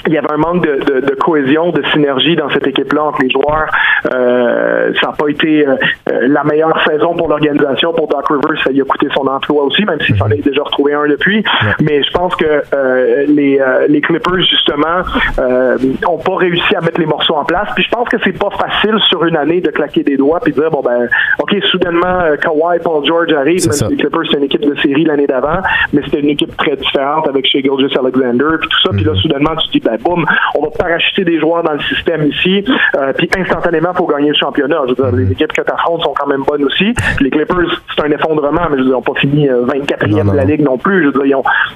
[0.06, 3.22] il y avait un manque de, de, de, cohésion, de synergie dans cette équipe-là entre
[3.22, 3.70] les joueurs.
[4.12, 5.76] Euh, ça n'a pas été euh,
[6.10, 7.92] euh, la meilleure saison pour l'organisation.
[7.92, 10.32] Pour Doc Rivers, ça lui a coûté son emploi aussi, même s'il s'en mhm.
[10.32, 11.44] est déjà retrouvé un depuis.
[11.80, 15.02] Mais je pense que euh, les, les Clippers, justement,
[15.38, 17.68] n'ont pas réussi à mettre les morceaux en place.
[17.74, 20.52] Puis je pense que c'est pas facile sur une année de claquer des doigts puis
[20.52, 21.08] de dire, bon ben,
[21.38, 23.66] OK, soudainement, Kawhi, Paul George arrivent.
[23.66, 25.60] Même les Clippers, c'est une équipe de série l'année d'avant,
[25.92, 28.90] mais c'était une équipe très différente avec chez Gilgis Alexander, puis tout ça.
[28.92, 29.18] Puis là, mhm.
[29.18, 30.24] soudainement, tu te dis, ben, boum,
[30.54, 32.64] on va parachuter des joueurs dans le système ici,
[32.96, 34.82] euh, puis instantanément pour gagner le championnat.
[34.84, 36.94] Je veux dire, les équipes que tu affrontes sont quand même bonnes aussi.
[37.20, 40.30] Les Clippers, c'est un effondrement, mais je veux dire, ils n'ont pas fini 24e euh,
[40.30, 41.02] de la ligue non plus.
[41.02, 41.24] Je veux dire,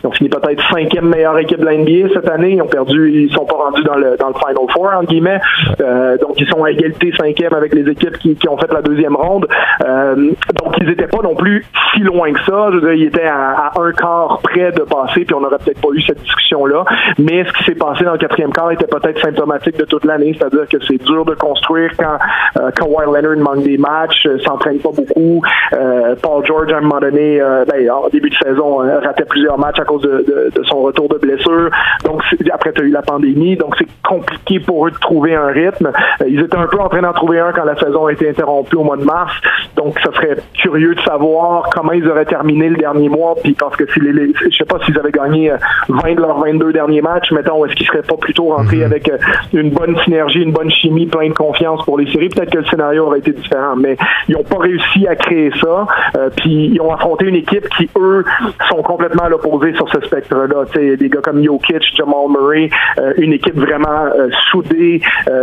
[0.03, 2.53] ils ont, fini peut-être cinquième meilleure équipe de la NBA cette année.
[2.53, 5.41] Ils ont perdu, ils sont pas rendus dans le dans le Final Four entre guillemets.
[5.81, 8.83] Euh, donc ils sont à égalité cinquième avec les équipes qui, qui ont fait la
[8.83, 9.49] deuxième ronde.
[9.81, 12.69] donc ils n'étaient pas non plus si loin que ça.
[12.71, 15.59] Je veux dire, ils étaient à, à un quart près de passer, puis on n'aurait
[15.59, 16.85] peut-être pas eu cette discussion là.
[17.19, 20.37] Mais ce qui s'est passé dans le quatrième quart était peut-être symptomatique de toute l'année,
[20.39, 22.19] c'est-à-dire que c'est dur de construire quand
[22.61, 25.43] euh, Kawhi Leonard manque des matchs, euh, s'entraîne pas beaucoup.
[25.73, 29.59] Euh, Paul George, à un moment donné, euh, ben, en début de saison, ratait plusieurs
[29.59, 31.71] matchs à cause de, son retour de blessure.
[32.05, 35.47] Donc, après, tu as eu la pandémie, donc c'est compliqué pour eux de trouver un
[35.47, 35.91] rythme.
[36.27, 38.77] Ils étaient un peu en train d'en trouver un quand la saison a été interrompue
[38.77, 39.33] au mois de mars.
[39.77, 43.35] Donc, ça serait curieux de savoir comment ils auraient terminé le dernier mois.
[43.43, 45.57] Puis, parce que si les, sais pas s'ils avaient gagné euh,
[45.89, 49.19] 20 de leurs 22 derniers matchs, mettons, est-ce qu'ils seraient pas plutôt rentrés avec euh,
[49.53, 52.29] une bonne synergie, une bonne chimie, plein de confiance pour les séries?
[52.29, 53.97] Peut-être que le scénario aurait été différent, mais
[54.29, 55.87] ils n'ont pas réussi à créer ça.
[56.17, 58.25] Euh, puis, ils ont affronté une équipe qui, eux,
[58.69, 60.65] sont complètement à l'opposé sur ce spectre-là.
[60.75, 65.01] Des gars comme Jokic, Jamal Murray, euh, une équipe vraiment euh, soudée,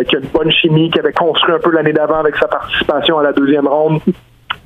[0.08, 3.20] qui a une bonne chimie, qui avait construit un peu l'année d'avant avec sa participation
[3.20, 4.02] à la deuxième ronde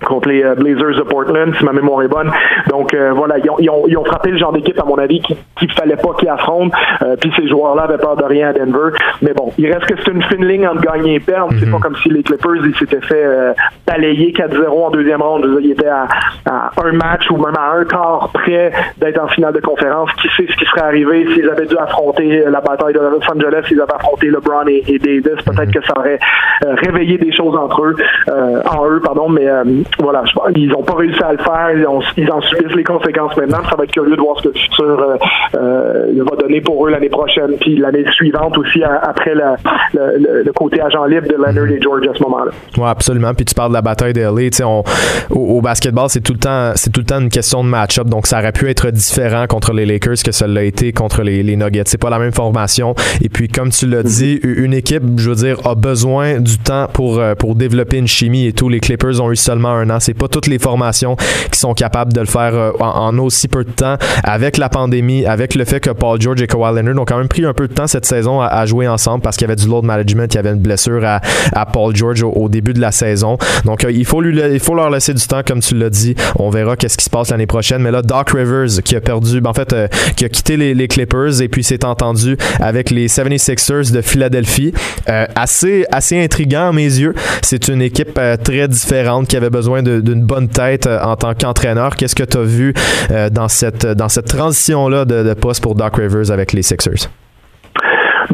[0.04, 2.32] contre les euh, Blazers de Portland, si ma mémoire est bonne.
[2.70, 4.98] Donc euh, voilà, ils ont, ils, ont, ils ont frappé le genre d'équipe, à mon
[4.98, 6.76] avis, qu'il qui fallait pas qu'ils affrontent.
[7.04, 8.98] Euh, Puis ces joueurs-là avaient peur de rien à Denver.
[9.22, 11.54] Mais bon, il reste que c'est une fine ligne entre gagner et perdre.
[11.60, 13.54] C'est pas comme si les Clippers ils s'étaient fait euh,
[13.88, 15.48] balayer 4-0 en deuxième ronde.
[15.62, 16.08] Ils étaient à,
[16.46, 20.12] à un match ou même à un quart près d'être en finale de conférence.
[20.22, 23.64] Qui sait ce qui serait arrivé s'ils avaient dû affronter la bataille de Los Angeles,
[23.68, 25.44] s'ils avaient affronté LeBron et, et Davis.
[25.46, 26.20] Peut-être que ça aurait
[26.66, 27.96] euh, réveillé des choses entre eux,
[28.30, 29.30] euh, en eux, pardon.
[29.30, 29.64] Mais euh,
[30.00, 30.24] voilà,
[30.56, 31.72] ils n'ont pas réussi à le faire.
[31.76, 33.60] Ils, ont- ils en subissent les conséquences maintenant.
[33.70, 35.16] Ça va être curieux de voir ce que le futur euh,
[35.56, 39.56] euh, va donner pour eux l'année prochaine, puis l'année suivante aussi à- après la-
[39.94, 42.52] le, le- le côté agent libre de Leonard et George à ce moment-là.
[42.78, 43.34] Ouais, absolument.
[43.34, 44.50] Puis tu parles de la bataille de LA.
[44.50, 44.84] Tu sais, on-
[45.30, 48.08] au, au basketball, c'est tout le temps, c'est tout le temps une question de match-up.
[48.08, 51.44] Donc, ça aurait pu être différent contre les Lakers que ça l'a été contre les,
[51.44, 51.84] les Nuggets.
[51.86, 52.96] C'est pas la même formation.
[53.22, 56.88] Et puis, comme tu l'as dit, une équipe, je veux dire, a besoin du temps
[56.94, 58.70] pour euh, pour développer une chimie et tout.
[58.70, 60.00] Les Clippers ont eu seulement un an.
[60.00, 61.16] C'est pas toutes les formations
[61.52, 63.98] qui sont capables de le faire euh, en, aussi peu de temps.
[64.24, 67.28] Avec la pandémie, avec le fait que Paul George et Kawhi Leonard ont quand même
[67.28, 69.68] pris un peu de temps cette saison à, jouer ensemble parce qu'il y avait du
[69.68, 73.38] load management, il y avait une blessure à, Paul George au, début de la saison.
[73.66, 76.16] Donc euh, il faut lui il faut leur laisser du temps comme tu l'as dit.
[76.38, 77.82] On verra qu'est-ce qui se passe l'année prochaine.
[77.82, 80.86] Mais là Doc Rivers qui a perdu, ben, en fait euh, qui a quitté les,
[80.88, 84.74] Clippers et puis s'est entendu avec les 76ers de Philadelphie.
[85.08, 87.14] Assez assez intriguant à mes yeux.
[87.42, 91.34] C'est une équipe très différente qui avait besoin de- d'une bonne tête euh, en tant
[91.34, 91.96] qu'entraîneur.
[91.96, 92.74] Qu'est-ce que tu as vu
[93.12, 96.64] euh, dans cette dans cette transition là de, de poste pour Doc Rivers avec les
[96.64, 97.10] Sixers?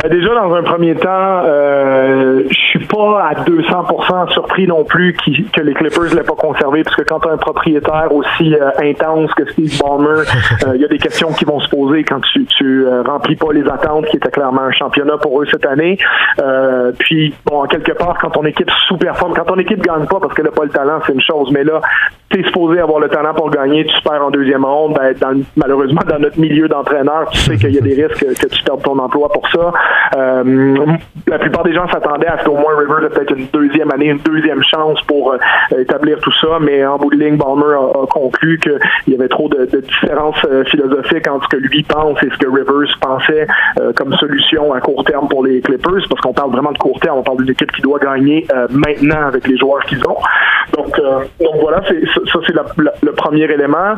[0.01, 5.13] Ben déjà, dans un premier temps, euh, je suis pas à 200% surpris non plus
[5.23, 8.55] qui- que les Clippers l'aient pas conservé, parce que quand tu as un propriétaire aussi
[8.55, 10.21] euh, intense que Steve Ballmer,
[10.67, 13.35] euh, il y a des questions qui vont se poser quand tu, tu euh, remplis
[13.35, 15.97] pas les attentes, qui était clairement un championnat pour eux cette année.
[16.41, 20.19] Euh, puis, bon, en quelque part, quand ton équipe sous-performe, quand ton équipe gagne pas
[20.21, 21.81] parce qu'elle n'a pas le talent, c'est une chose, mais là,
[22.29, 25.41] tu es supposé avoir le talent pour gagner, tu perds en deuxième ronde, ben, dans
[25.57, 28.63] malheureusement, dans notre milieu d'entraîneur, tu sais qu'il y a des risques que, que tu
[28.63, 29.71] perdes ton emploi pour ça.
[30.15, 30.85] Euh,
[31.27, 34.07] la plupart des gens s'attendaient à ce qu'au moins Rivers ait peut-être une deuxième année,
[34.07, 35.37] une deuxième chance pour euh,
[35.79, 39.47] établir tout ça, mais en bout de ligne, Balmer a, conclu qu'il y avait trop
[39.47, 43.47] de, différences euh, philosophiques entre ce que lui pense et ce que Rivers pensait
[43.95, 47.19] comme solution à court terme pour les Clippers, parce qu'on parle vraiment de court terme,
[47.19, 50.17] on parle d'une équipe qui doit gagner maintenant avec les joueurs qu'ils ont.
[50.73, 50.99] Donc,
[51.61, 52.53] voilà, ça, c'est
[53.01, 53.95] le premier élément.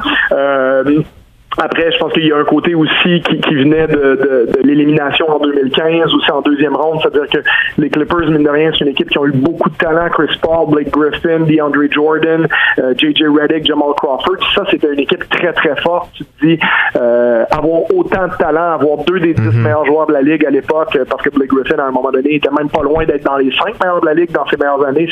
[1.57, 4.59] Après, je pense qu'il y a un côté aussi qui, qui venait de, de, de
[4.63, 7.39] l'élimination en 2015, aussi en deuxième ronde, c'est-à-dire que
[7.77, 10.09] les Clippers, mine de rien, c'est une équipe qui ont eu beaucoup de talent.
[10.09, 12.47] Chris Paul, Blake Griffin, DeAndre Jordan,
[12.79, 14.37] euh, JJ Redick, Jamal Crawford.
[14.55, 16.09] Ça, c'était une équipe très, très forte.
[16.13, 16.59] Tu te dis,
[16.95, 20.49] euh, avoir autant de talent, avoir deux des dix meilleurs joueurs de la Ligue à
[20.49, 23.23] l'époque, euh, parce que Blake Griffin, à un moment donné, était même pas loin d'être
[23.23, 25.07] dans les cinq meilleurs de la Ligue dans ses meilleures années.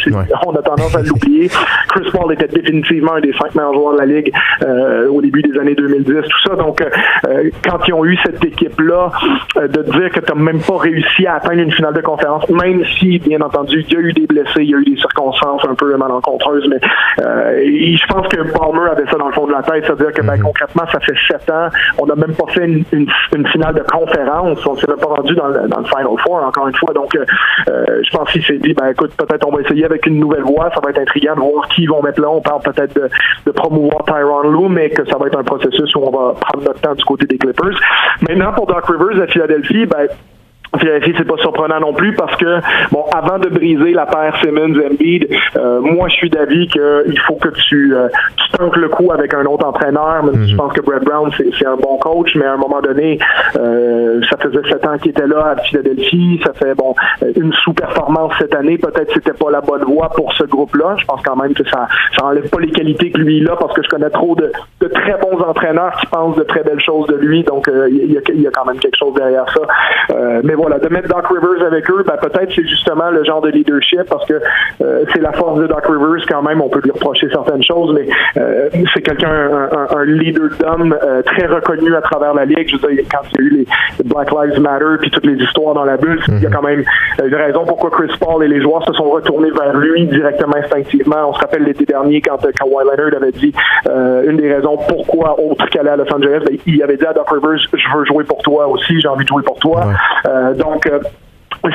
[0.45, 1.49] On a tendance à l'oublier.
[1.89, 4.31] Chris Paul était définitivement un des cinq meilleurs joueurs de la Ligue
[4.63, 6.55] euh, au début des années 2010, tout ça.
[6.55, 6.89] Donc, euh,
[7.27, 9.11] euh, quand ils ont eu cette équipe-là,
[9.57, 12.47] euh, de dire que tu n'as même pas réussi à atteindre une finale de conférence,
[12.49, 14.97] même si, bien entendu, il y a eu des blessés, il y a eu des
[14.97, 16.79] circonstances un peu malencontreuses, mais
[17.63, 20.21] et je pense que Palmer avait ça dans le fond de la tête, c'est-à-dire que
[20.21, 21.67] ben, concrètement, ça fait sept ans,
[21.99, 24.97] on n'a même pas fait une, une- une finale de conférence, on ne s'est même
[24.97, 26.93] pas rendu dans le, dans le Final Four, encore une fois.
[26.93, 27.17] Donc,
[27.67, 30.69] je pense qu'il s'est dit, ben écoute, peut-être on va essayer avec une nouvelle voie,
[30.73, 32.29] ça va être intriguant de voir qui ils vont mettre là.
[32.29, 33.09] On parle peut-être de,
[33.45, 36.65] de promouvoir Tyron Lue, mais que ça va être un processus où on va prendre
[36.65, 37.79] notre temps du côté des Clippers.
[38.27, 40.07] Maintenant, pour Doc Rivers à Philadelphie, ben
[40.79, 42.59] Philadelphie, c'est pas surprenant non plus parce que,
[42.91, 47.49] bon, avant de briser la paire Simmons-Embiid, euh, moi, je suis d'avis qu'il faut que
[47.49, 48.07] tu, euh,
[48.37, 50.23] tu tentes le coup avec un autre entraîneur.
[50.23, 53.19] Même Je pense que Brett Brown, c'est un bon coach, mais à un moment donné,
[53.57, 56.39] euh, ça faisait sept ans qu'il était là à Philadelphie.
[56.45, 56.95] Ça fait, bon,
[57.35, 58.77] une sous-performance cette année.
[58.77, 60.95] Peut-être que c'était pas la bonne voie pour ce groupe-là.
[60.97, 63.73] Je pense quand même que ça, ça enlève pas les qualités que lui a parce
[63.73, 67.07] que je connais trop de, de très bons entraîneurs qui pensent de très belles choses
[67.07, 67.43] de lui.
[67.43, 69.61] Donc, euh, il y, a, y, a quand même quelque chose derrière ça.
[70.11, 73.41] Euh, mais voilà, de mettre Doc Rivers avec eux, ben, peut-être c'est justement le genre
[73.41, 74.39] de leadership parce que
[74.81, 76.61] euh, c'est la force de Doc Rivers quand même.
[76.61, 80.95] On peut lui reprocher certaines choses, mais euh, c'est quelqu'un, un, un, leader d'homme
[81.25, 82.69] très reconnu à travers la ligue.
[82.69, 85.43] Je veux dire, quand il y a eu les Black Lives Matter puis toutes les
[85.43, 86.55] histoires dans la bulle, il y a mhm.
[86.55, 86.83] quand même
[87.23, 91.29] une raison pourquoi Chris Paul et les joueurs se sont retournés vers lui directement instinctivement.
[91.29, 93.53] On se rappelle l'été dernier quand Kawhi Leonard avait dit
[93.87, 97.29] une des raisons pourquoi autre qu'aller à Los Angeles, ben, il avait dit à Doc
[97.29, 99.87] Rivers, je veux jouer pour toi aussi, j'ai envie de jouer pour toi.
[100.25, 100.99] Euh, donc, euh,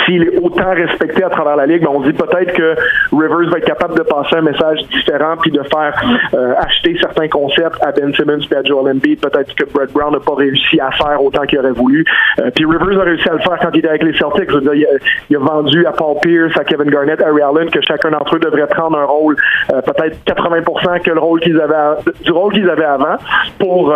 [0.05, 2.75] s'il est autant respecté à travers la ligue, ben on dit peut-être que
[3.12, 5.94] Rivers va être capable de passer un message différent puis de faire
[6.35, 9.20] euh, acheter certains concepts à Ben Simmons puis à Joel Embiid.
[9.20, 12.05] Peut-être que Brett Brown n'a pas réussi à faire autant qu'il aurait voulu.
[12.40, 14.51] Euh, puis Rivers a réussi à le faire quand il était avec les Celtics.
[14.51, 18.37] il, a, vendu à Paul Pierce, à Kevin Garnett, à Ray Allen que chacun d'entre
[18.37, 19.37] eux devrait prendre un rôle
[19.72, 23.16] euh, peut-être 80% que le rôle qu'ils avaient du rôle qu'ils avaient avant
[23.59, 23.94] pour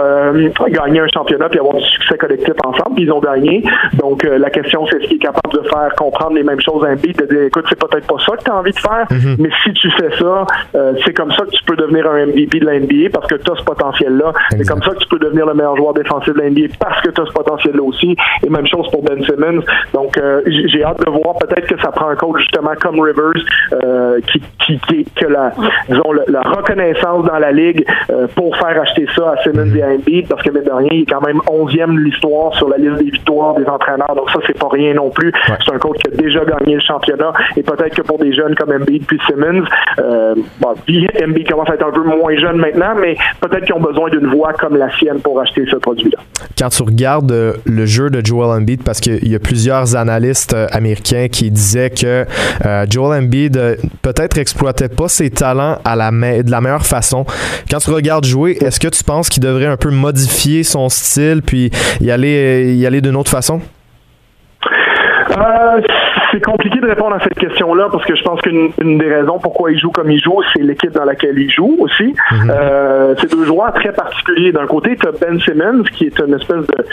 [0.69, 2.95] gagner un championnat puis avoir du succès collectif ensemble.
[2.95, 3.65] Puis ils ont gagné.
[3.95, 6.89] Donc la question c'est ce qu'il est capable de faire comprendre les mêmes choses à
[6.89, 9.07] un beat, de dire écoute, c'est peut-être pas ça que tu as envie de faire,
[9.11, 9.37] mhm.
[9.39, 12.61] mais si tu fais ça, euh, c'est comme ça que tu peux devenir un MVP
[12.61, 14.33] de la NBA parce que tu as ce potentiel-là.
[14.51, 17.01] C'est comme ça que tu peux devenir le meilleur joueur défensif de la NBA parce
[17.03, 18.17] que tu as ce potentiel-là aussi.
[18.45, 19.63] Et même chose pour Ben Simmons.
[19.93, 23.43] Donc, euh, j'ai hâte de voir peut-être que ça prend un coach justement comme Rivers
[23.73, 25.53] euh, qui, qui, qui, que la,
[25.89, 27.87] disons, la, reconnaissance dans la ligue
[28.35, 31.07] pour faire acheter ça à Simmons et à Embiid parce que, mais dernier, il est
[31.07, 34.15] quand même 11e de l'histoire sur la liste des victoires des entraîneurs.
[34.15, 35.33] Donc, ça, c'est pas rien non plus
[35.71, 38.73] un coach qui a déjà gagné le championnat et peut-être que pour des jeunes comme
[38.73, 39.65] Embiid puis Simmons,
[39.99, 40.75] euh, bon,
[41.23, 44.27] Embiid commence à être un peu moins jeune maintenant, mais peut-être qu'ils ont besoin d'une
[44.27, 46.19] voix comme la sienne pour acheter ce produit-là.
[46.59, 50.55] Quand tu regardes euh, le jeu de Joel Embiid, parce qu'il y a plusieurs analystes
[50.55, 52.25] euh, américains qui disaient que
[52.89, 53.59] Joel Embiid
[54.03, 57.25] peut-être exploitait pas ses talents de la meilleure façon.
[57.71, 61.43] Quand tu regardes jouer, est-ce que tu penses qu'il devrait un peu modifier son style
[61.45, 63.61] puis y aller, y aller d'une autre façon?
[65.31, 65.81] Euh,
[66.33, 69.71] c'est compliqué de répondre à cette question-là parce que je pense qu'une des raisons pourquoi
[69.73, 72.15] il joue comme il joue, c'est l'équipe dans laquelle il joue aussi.
[72.33, 72.51] Mhm.
[72.51, 74.53] euh, c'est deux joueurs très particuliers.
[74.53, 76.85] D'un côté, tu as Ben Simmons qui est une espèce de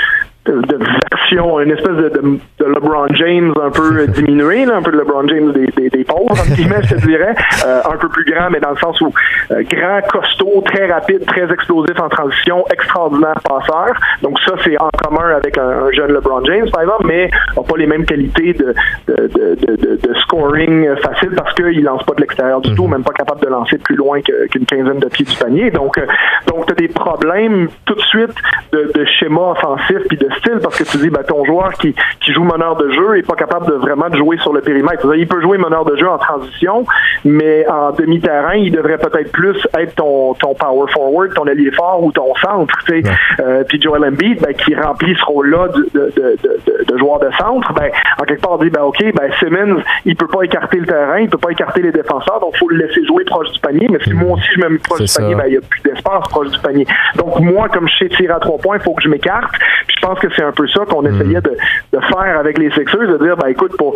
[0.52, 0.78] de
[1.12, 5.28] version, une espèce de, de, LeBron James un peu diminué, là, un peu de LeBron
[5.28, 8.50] James des, des, des pauvres, entre guillemets, je te dirais, euh, un peu plus grand,
[8.50, 9.14] mais dans le sens où
[9.52, 13.94] euh, grand, costaud, très rapide, très explosif en transition, extraordinaire passeur.
[14.22, 17.78] Donc ça, c'est en commun avec un, jeune LeBron James, par exemple, mais n'a pas
[17.78, 18.74] les mêmes qualités de,
[19.08, 22.92] de, de scoring facile parce qu'il lance pas de l'extérieur du tout, mhm.
[22.92, 25.72] même pas capable de lancer plus loin qu'une quinzaine de pieds du panier.
[25.72, 26.06] Donc, euh,
[26.48, 28.34] donc tu as des problèmes tout de suite
[28.72, 30.30] de, de schéma offensif puis de
[30.62, 33.36] parce que tu dis, ben, ton joueur qui, qui joue meneur de jeu est pas
[33.36, 35.06] capable de vraiment de jouer sur le périmètre.
[35.16, 36.86] Il peut jouer meneur de jeu en transition,
[37.26, 42.04] mais en demi-terrain, il devrait peut-être plus être ton, ton power forward, ton allié fort
[42.04, 42.74] ou ton centre.
[42.86, 43.10] Tu sais.
[43.40, 47.30] Euh, puis Joel Embiid, ben, qui remplit ce rôle-là de, de, de, de, joueur de
[47.40, 50.78] centre, ben, en quelque part, on dit, ben, OK, ben, Simmons, il peut pas écarter
[50.78, 53.60] le terrain, il peut pas écarter les défenseurs, donc faut le laisser jouer proche du
[53.60, 53.88] panier.
[53.90, 55.82] Mais si moi aussi je me mets proche du panier, ben, il y a plus
[55.82, 56.88] d'espace proche du panier.
[57.16, 59.54] Donc, moi, comme je sais tirer à trois points, il faut que je m'écarte.
[59.88, 61.58] Je pense que c'est un peu ça qu'on essayait de,
[61.92, 63.96] faire avec les Sixers, de dire, ben écoute, pour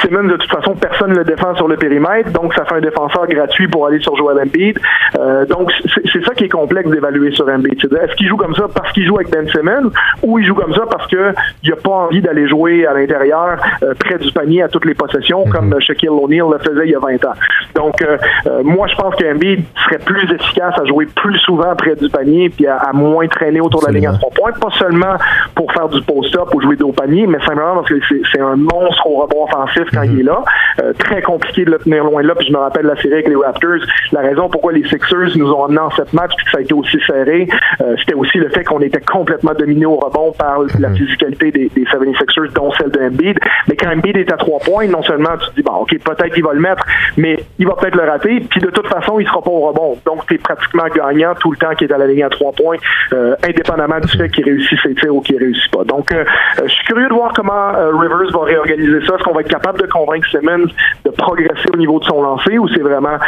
[0.00, 2.80] Simmons, de toute façon, personne ne le défend sur le périmètre, donc ça fait un
[2.80, 4.78] défenseur gratuit pour aller sur Joel Embiid.
[5.18, 7.74] Euh, donc c'est ça qui est complexe d'évaluer sur Embiid.
[7.74, 9.90] Est-ce qu'il joue comme ça parce qu'il joue avec Ben Simmons
[10.22, 13.94] ou il joue comme ça parce qu'il n'a pas envie d'aller jouer à l'intérieur, euh,
[13.98, 15.80] près du panier à toutes les possessions, comme mhm.
[15.80, 17.34] Shaquille O'Neal le faisait il y a 20 ans.
[17.74, 18.16] Donc euh,
[18.62, 22.66] moi, je pense qu'Embiid serait plus efficace à jouer plus souvent près du panier puis
[22.66, 25.16] à, moins traîner autour de la ligne à trois points, pas seulement
[25.54, 28.00] pour faire du post-up ou jouer dos panier, mais simplement parce que
[28.32, 30.42] c'est un monstre au rebond offensif quand il est là.
[30.82, 32.34] Euh, très compliqué de le tenir loin de là.
[32.34, 33.84] Puis je me rappelle la série avec les Raptors.
[34.12, 36.60] La raison pourquoi les Sixers nous ont amené en cette match puis que ça a
[36.60, 37.48] été aussi serré,
[37.80, 40.96] euh, c'était aussi le fait qu'on était complètement dominé au rebond par la mhm.
[40.96, 43.38] physicalité des, des 76ers, dont celle de Embiid.
[43.68, 46.34] Mais quand Embiid est à trois points, non seulement tu te dis, bon, OK, peut-être
[46.34, 46.84] qu'il va le mettre,
[47.16, 48.40] mais il va peut-être le rater.
[48.48, 49.98] Puis de toute façon, il sera pas au rebond.
[50.04, 52.52] Donc, tu es pratiquement gagnant tout le temps qu'il est à la ligne à trois
[52.52, 52.76] points,
[53.12, 55.84] euh, indépendamment du fait qu'il réussit ses tirs ou qu'il réussit réussit pas.
[55.84, 59.14] Donc, je suis curieux de voir comment Rivers va réorganiser ça.
[59.14, 60.66] Est-ce qu'on va être capable de convaincre Simmons
[61.04, 63.18] de progresser au niveau de son lancer ou c'est vraiment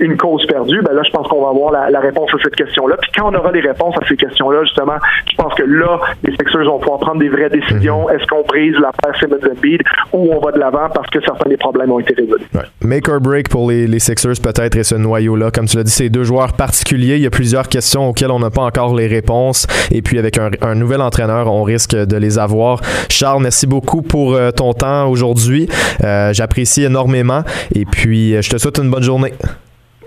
[0.00, 0.80] une cause perdue?
[0.82, 2.96] Ben là, je pense qu'on va avoir la, réponse à cette question-là.
[3.00, 4.96] Puis quand on aura des réponses à ces questions-là, justement,
[5.30, 8.08] je pense que là, les Sixers vont pouvoir prendre des vraies décisions.
[8.08, 8.14] Mhm.
[8.14, 11.48] Est-ce qu'on brise la paire Simmons Embiid ou on va de l'avant parce que certains
[11.48, 12.44] des problèmes ont été résolus?
[12.82, 15.50] Make or break pour les, les Sixers peut-être et ce noyau-là.
[15.50, 17.16] Comme tu l'as dit, c'est deux joueurs particuliers.
[17.16, 19.66] Il y a plusieurs questions auxquelles on n'a pas encore les réponses.
[19.90, 22.80] Et puis avec un, un, nouvel entraîneur, on risque de les avoir.
[23.08, 25.68] Charles, merci beaucoup pour euh, ton temps aujourd'hui.
[26.02, 27.42] Euh, J'apprécie énormément.
[27.74, 29.32] Et puis, euh, je te souhaite une bonne journée.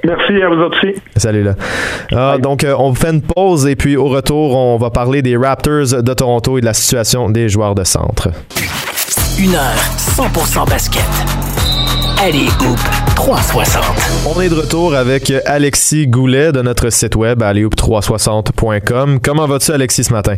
[0.03, 0.93] Merci à vous aussi.
[1.15, 1.56] Salut là.
[2.13, 5.36] Ah, donc, euh, on fait une pause et puis au retour, on va parler des
[5.36, 8.30] Raptors de Toronto et de la situation des joueurs de centre.
[9.39, 11.03] Une heure 100% basket.
[12.23, 12.80] Allez, Hoop
[13.15, 13.84] 360.
[14.36, 19.20] On est de retour avec Alexis Goulet de notre site web alleyhoop360.com.
[19.22, 20.36] Comment vas-tu, Alexis, ce matin?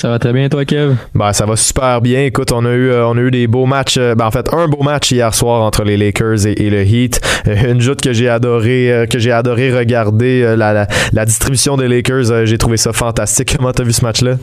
[0.00, 0.96] Ça va très bien, toi, Kev?
[1.14, 2.22] Ben, ça va super bien.
[2.22, 3.98] Écoute, on a eu, euh, on a eu des beaux matchs.
[3.98, 7.20] Euh, ben, en fait, un beau match hier soir entre les Lakers et, le Heat.
[7.46, 10.56] Euh, une joute que j'ai adoré, que j'ai adoré regarder.
[10.56, 13.54] La, la, distribution des Lakers, j'ai trouvé ça fantastique.
[13.58, 14.36] Comment t'as vu ce match-là?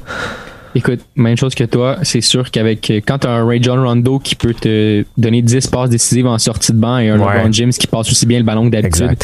[0.75, 4.19] Écoute, même chose que toi, c'est sûr qu'avec quand tu as un Ray John Rondo
[4.19, 7.71] qui peut te donner 10 passes décisives en sortie de banc et un LeBron James
[7.71, 9.15] qui passe aussi bien le ballon que d'habitude,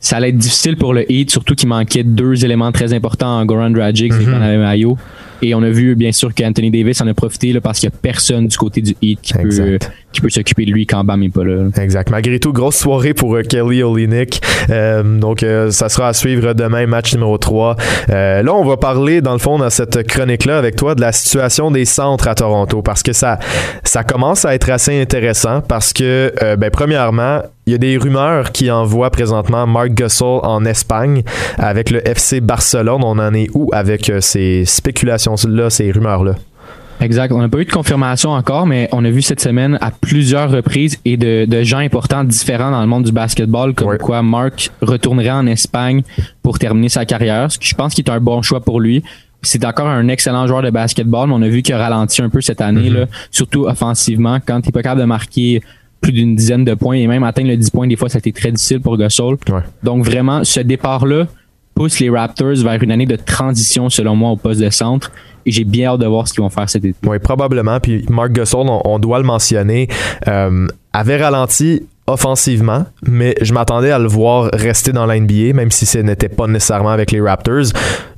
[0.00, 3.46] ça allait être difficile pour le Heat, surtout qu'il manquait deux éléments très importants en
[3.46, 4.98] Goran Dragic et mm Mayo.
[5.42, 7.94] Et on a vu, bien sûr, qu'Anthony Davis en a profité là, parce qu'il n'y
[7.94, 9.78] a personne du côté du Heat qui peut,
[10.12, 11.68] qui peut s'occuper de lui quand Bam n'est pas là.
[11.76, 12.10] Exact.
[12.10, 14.40] Malgré tout, grosse soirée pour euh, Kelly Olynyk.
[14.70, 17.76] Euh, donc, euh, ça sera à suivre demain, match numéro 3.
[18.08, 21.70] là, on va parler, dans le fond, dans cette chronique-là, avec toi, de la situation
[21.70, 22.82] des centres à Toronto.
[22.82, 23.38] Parce que ça,
[23.84, 28.50] ça commence à être assez intéressant parce que, ben, premièrement, il y a des rumeurs
[28.50, 31.22] qui envoient présentement Mark Gasol en Espagne
[31.58, 33.02] avec le FC Barcelone.
[33.04, 36.36] On en est où avec euh, ces spéculations-là, ces rumeurs-là?
[37.00, 37.32] Exact.
[37.32, 40.50] On n'a pas eu de confirmation encore, mais on a vu cette semaine à plusieurs
[40.50, 45.30] reprises et de, gens importants différents dans le monde du basketball, comme quoi Mark retournerait
[45.30, 46.02] en Espagne
[46.42, 49.02] pour terminer sa carrière, ce que je pense qu'il est un bon choix pour lui.
[49.42, 52.28] C'est encore un excellent joueur de basketball, mais on a vu qu'il a ralenti un
[52.28, 53.00] peu cette année, mm-hmm.
[53.00, 54.38] là, surtout offensivement.
[54.44, 55.62] Quand il n'est pas capable de marquer
[56.00, 58.20] plus d'une dizaine de points et même atteindre le 10 points, des fois, ça a
[58.20, 59.36] été très difficile pour Gasol.
[59.82, 61.26] Donc, vraiment, ce départ-là
[61.78, 65.12] pousse les Raptors vers une année de transition, selon moi, au poste de centre.
[65.46, 66.98] Et j'ai bien hâte de voir ce qu'ils vont faire cet été.
[67.08, 67.78] Oui, probablement.
[67.78, 69.86] Puis Mark Gasol, on, doit le mentionner,
[70.26, 75.70] euh, avait ralenti offensivement, mais je m'attendais à le voir rester dans la NBA, même
[75.70, 77.66] si ce n'était pas nécessairement avec les Raptors,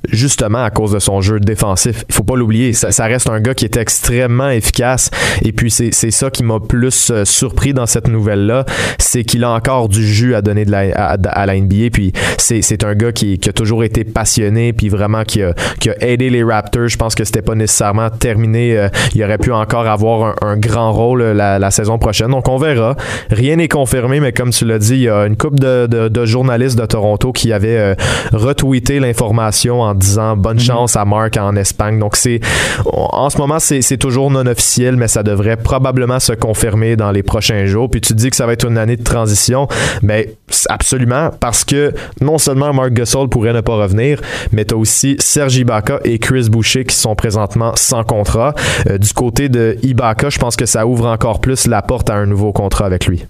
[0.09, 2.05] justement à cause de son jeu défensif.
[2.09, 5.09] Il faut pas l'oublier, ça, reste un gars qui est extrêmement efficace.
[5.43, 8.65] Et puis c'est ça qui m'a plus euh, surpris dans cette nouvelle-là,
[8.97, 11.89] c'est qu'il a encore du jus à donner à, la NBA.
[11.91, 15.95] Puis c'est un gars qui, a toujours été passionné, puis vraiment qui a, qui a
[16.01, 16.87] aidé les Raptors.
[16.87, 18.77] Je pense que c'était pas nécessairement terminé.
[18.77, 22.29] Euh, il aurait pu encore avoir un, grand rôle euh, la, la saison prochaine.
[22.29, 22.95] Donc on verra.
[23.29, 26.77] Rien n'est confirmé, mais comme tu l'as dit, il y a une couple de, journalistes
[26.77, 27.95] de Toronto qui avaient euh,
[28.31, 30.63] retweeté l'information en disant bonne mhm.
[30.63, 31.97] chance à Mark en Espagne.
[31.97, 32.41] Donc c'est
[32.85, 37.23] en ce moment c'est toujours non officiel, mais ça devrait probablement se confirmer dans les
[37.23, 37.89] prochains jours.
[37.89, 39.67] Puis tu dis que ça va être une année de transition,
[40.03, 40.35] mais
[40.69, 44.21] absolument parce que non seulement Mark Gasol pourrait ne pas revenir,
[44.51, 48.53] mais tu as aussi Serge Ibaka et Chris Boucher qui sont présentement sans contrat.
[48.87, 52.13] Euh, du côté de Ibaka, je pense que ça ouvre encore plus la porte à
[52.13, 53.25] un nouveau contrat avec lui.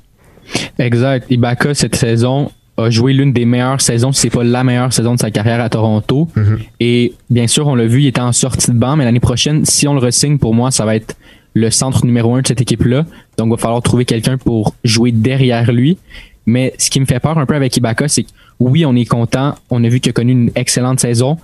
[0.80, 1.26] Exact.
[1.30, 5.16] Ibaka, cette saison, a joué l'une des meilleures saisons, si c'est pas la meilleure saison
[5.16, 6.28] de sa carrière à Toronto.
[6.36, 6.60] Mhm.
[6.80, 9.66] Et bien sûr, on l'a vu, il était en sortie de banc, mais l'année prochaine,
[9.66, 11.16] si on le resigne, pour moi, ça va être
[11.54, 13.06] le centre numéro un de cette équipe-là.
[13.38, 15.97] Donc, il va falloir trouver quelqu'un pour jouer derrière lui.
[16.45, 18.30] Mais ce qui me fait peur un peu avec Ibaka, c'est que
[18.60, 19.56] oui, on est content.
[19.70, 21.38] On a vu qu'il a connu une excellente saison,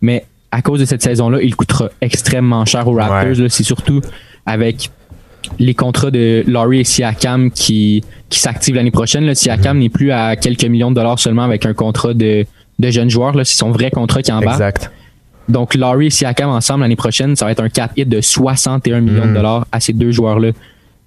[0.00, 3.50] mais à cause de cette saison-là, il coûtera extrêmement cher aux Raptors.
[3.50, 4.00] C'est surtout
[4.46, 4.90] avec
[5.58, 9.26] les contrats de Laurie et Siakam qui, qui s'activent l'année prochaine.
[9.26, 9.82] Le Siakam mhm.
[9.82, 12.46] n'est plus à quelques millions de dollars seulement avec un contrat de,
[12.78, 13.34] de jeunes joueurs.
[13.44, 14.52] C'est son vrai contrat qui en bas.
[14.52, 14.90] Exact.
[15.48, 19.00] Donc, Laurie et Siakam ensemble l'année prochaine, ça va être un cap hit de 61
[19.00, 19.34] millions de mhm.
[19.34, 20.50] dollars à ces deux joueurs-là.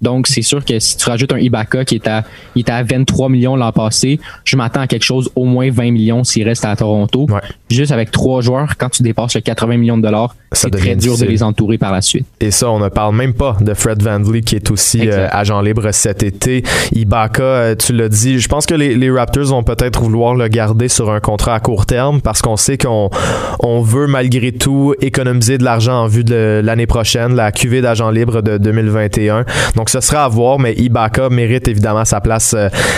[0.00, 2.24] Donc, c'est sûr que si tu rajoutes un Ibaka qui est à,
[2.54, 5.90] il était à 23 millions l'an passé, je m'attends à quelque chose au moins 20
[5.90, 7.26] millions s'il reste à Toronto.
[7.70, 11.18] Juste avec trois joueurs, quand tu dépasses le 80 millions de dollars, c'est très dur
[11.18, 12.26] de les entourer par la suite.
[12.40, 15.28] Et ça, on ne parle même pas de Fred Van Vliet qui est aussi euh,
[15.30, 16.62] agent libre cet été.
[16.92, 20.48] Ibaka, euh, tu l'as dit, je pense que les, les, Raptors vont peut-être vouloir le
[20.48, 23.10] garder sur un contrat à court terme parce qu'on sait qu'on
[23.60, 28.10] on veut malgré tout économiser de l'argent en vue de l'année prochaine, la QV d'agent
[28.10, 29.44] libre de 2021.
[29.76, 32.54] Donc Donc, ce sera à voir, mais Ibaka mérite évidemment sa place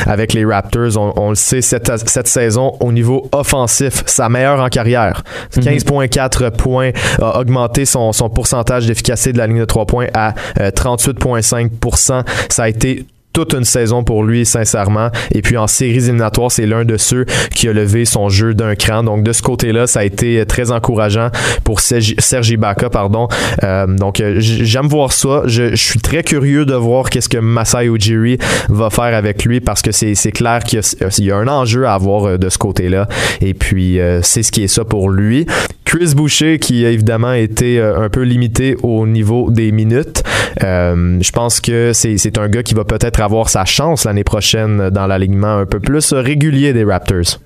[0.06, 0.96] avec les Raptors.
[0.96, 5.22] On, le sait, cette, cette, saison, au niveau offensif, sa meilleure en carrière.
[5.54, 6.50] 15,4 mhm.
[6.50, 6.90] points,
[7.22, 12.64] a augmenté son, son pourcentage d'efficacité de la ligne de 3 points à 38,5% Ça
[12.64, 15.10] a été toute une saison pour lui, sincèrement.
[15.32, 17.24] Et puis en séries éliminatoires, c'est l'un de ceux
[17.54, 19.02] qui a levé son jeu d'un cran.
[19.02, 21.30] Donc de ce côté-là, ça a été très encourageant
[21.64, 23.28] pour Sergi Ibaka, pardon.
[23.62, 25.42] Euh, donc euh, j'aime voir ça.
[25.46, 29.82] Je, suis très curieux de voir qu'est-ce que Masai Ujiri va faire avec lui parce
[29.82, 30.80] que c'est clair qu'il
[31.18, 33.08] y, a un enjeu à avoir euh, de ce côté-là.
[33.40, 35.46] Et puis c'est ce qui est ça pour lui.
[35.90, 40.22] Chris Boucher qui a évidemment été un peu limité au niveau des minutes.
[40.60, 45.08] je pense que c'est un gars qui va peut-être avoir sa chance l'année prochaine dans
[45.08, 47.40] l'alignement un peu plus régulier des Raptors.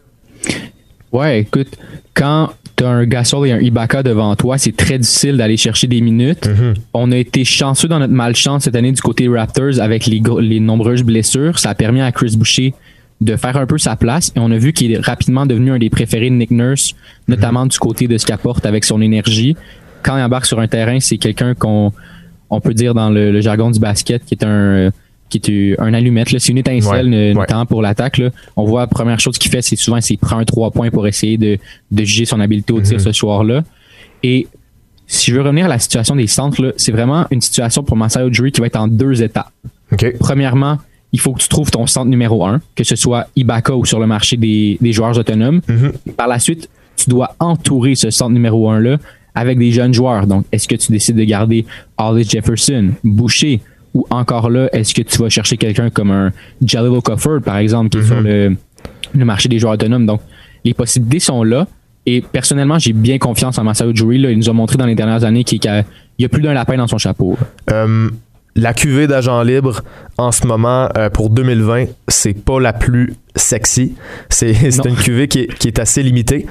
[1.11, 1.78] Ouais, écoute,
[2.12, 5.86] quand tu as un Gasol et un Ibaka devant toi, c'est très difficile d'aller chercher
[5.86, 6.47] des minutes.
[6.47, 6.74] Mm-hmm.
[6.92, 10.61] On a été chanceux dans notre malchance cette année du côté Raptors avec les, les
[10.61, 11.59] nombreuses blessures.
[11.59, 12.74] Ça a permis à Chris Boucher
[13.25, 15.79] de faire un peu sa place et on a vu qu'il est rapidement devenu un
[15.79, 16.95] des préférés de Nick Nurse,
[17.27, 19.57] notamment du côté de ce qu'il apporte avec son énergie.
[20.03, 21.93] Quand il embarque sur un terrain, c'est quelqu'un qu'on
[22.51, 24.91] on peut dire dans le jargon du basket qui est un
[25.31, 26.29] qui est un allumette.
[26.39, 28.20] C'est une étincelle, notamment pour l'attaque.
[28.57, 31.07] On voit la première chose qu'il fait, c'est souvent qu'il prend un trois points pour
[31.07, 31.59] essayer de,
[31.91, 33.03] de juger son habileté au tir mm-hmm.
[33.03, 33.62] ce soir-là.
[34.22, 34.47] Et
[35.07, 38.27] si je veux revenir à la situation des centres, c'est vraiment une situation pour Masai
[38.27, 39.53] Ujiri qui va être en deux étapes.
[40.20, 40.79] Premièrement,
[41.15, 44.01] il faut que tu trouves ton centre numéro un, que ce soit Ibaka ou sur
[44.01, 45.61] le marché des, des joueurs autonomes.
[45.69, 46.12] Mm-hmm.
[46.17, 48.97] Par la suite, tu dois entourer ce centre numéro un-là
[49.37, 50.27] avec des jeunes joueurs.
[50.27, 51.67] Donc, est-ce que tu décides de garder
[51.99, 53.61] Hollis Jefferson, Boucher,
[53.95, 56.99] ou encore là, est-ce que tu vas chercher quelqu'un comme un Jalil
[57.45, 58.57] par exemple, qui est sur mhm.
[59.15, 60.07] le, marché des joueurs autonomes?
[60.07, 60.21] Donc,
[60.65, 61.69] les possibilités sont là.
[62.07, 64.17] Et personnellement, j'ai bien confiance en Masao Ujiri.
[64.33, 66.89] Il nous a montré dans les dernières années qu'il y a, plus d'un lapin dans
[66.89, 67.39] son chapeau.
[67.71, 68.11] Euh,
[68.57, 69.82] la cuvée d'agents libres
[70.16, 73.94] en ce moment euh, pour 2020, c'est pas la plus sexy.
[74.28, 74.52] C'est
[74.84, 76.46] une cuvée qui est, qui est, assez limitée.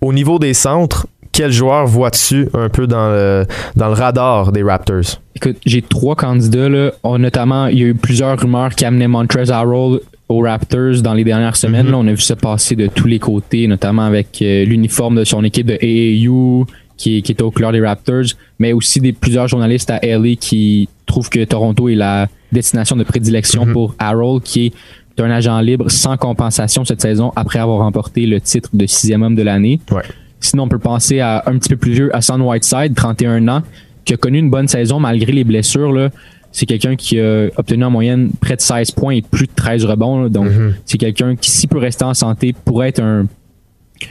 [0.00, 3.44] Au niveau des centres, quel joueur vois-tu un peu dans le,
[3.76, 5.20] dans le radar des Raptors?
[5.36, 6.68] Écoute, j'ai trois candidats.
[6.68, 6.90] Là.
[7.18, 11.24] notamment, il y a eu plusieurs rumeurs qui amenaient Montrezl Harrell aux Raptors dans les
[11.24, 11.86] dernières semaines.
[11.86, 11.90] Mm-hmm.
[11.90, 15.24] là, on a vu ça passer de tous les côtés, notamment avec euh, l'uniforme de
[15.24, 18.24] son équipe de AAU qui, qui est au couleur des Raptors,
[18.58, 23.04] mais aussi des plusieurs journalistes à LA qui trouvent que Toronto est la destination de
[23.04, 23.72] prédilection mm-hmm.
[23.72, 28.40] pour Harrell, qui est un agent libre sans compensation cette saison après avoir remporté le
[28.40, 29.80] titre de sixième homme de l'année.
[29.90, 30.02] Ouais.
[30.40, 33.62] Sinon, on peut penser à un petit peu plus vieux, Hassan Whiteside, 31 ans,
[34.04, 35.92] qui a connu une bonne saison malgré les blessures.
[35.92, 36.10] Là.
[36.52, 39.84] C'est quelqu'un qui a obtenu en moyenne près de 16 points et plus de 13
[39.84, 40.28] rebonds.
[40.28, 40.72] Donc, mm-hmm.
[40.84, 43.26] c'est quelqu'un qui, s'il peut rester en santé, pourrait être un,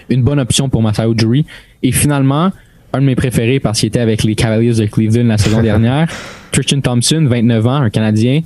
[0.09, 1.45] une bonne option pour Masai Ujiri.
[1.83, 2.51] Et finalement,
[2.93, 6.09] un de mes préférés parce qu'il était avec les Cavaliers de Cleveland la saison dernière,
[6.51, 8.41] Christian Thompson, 29 ans, un Canadien,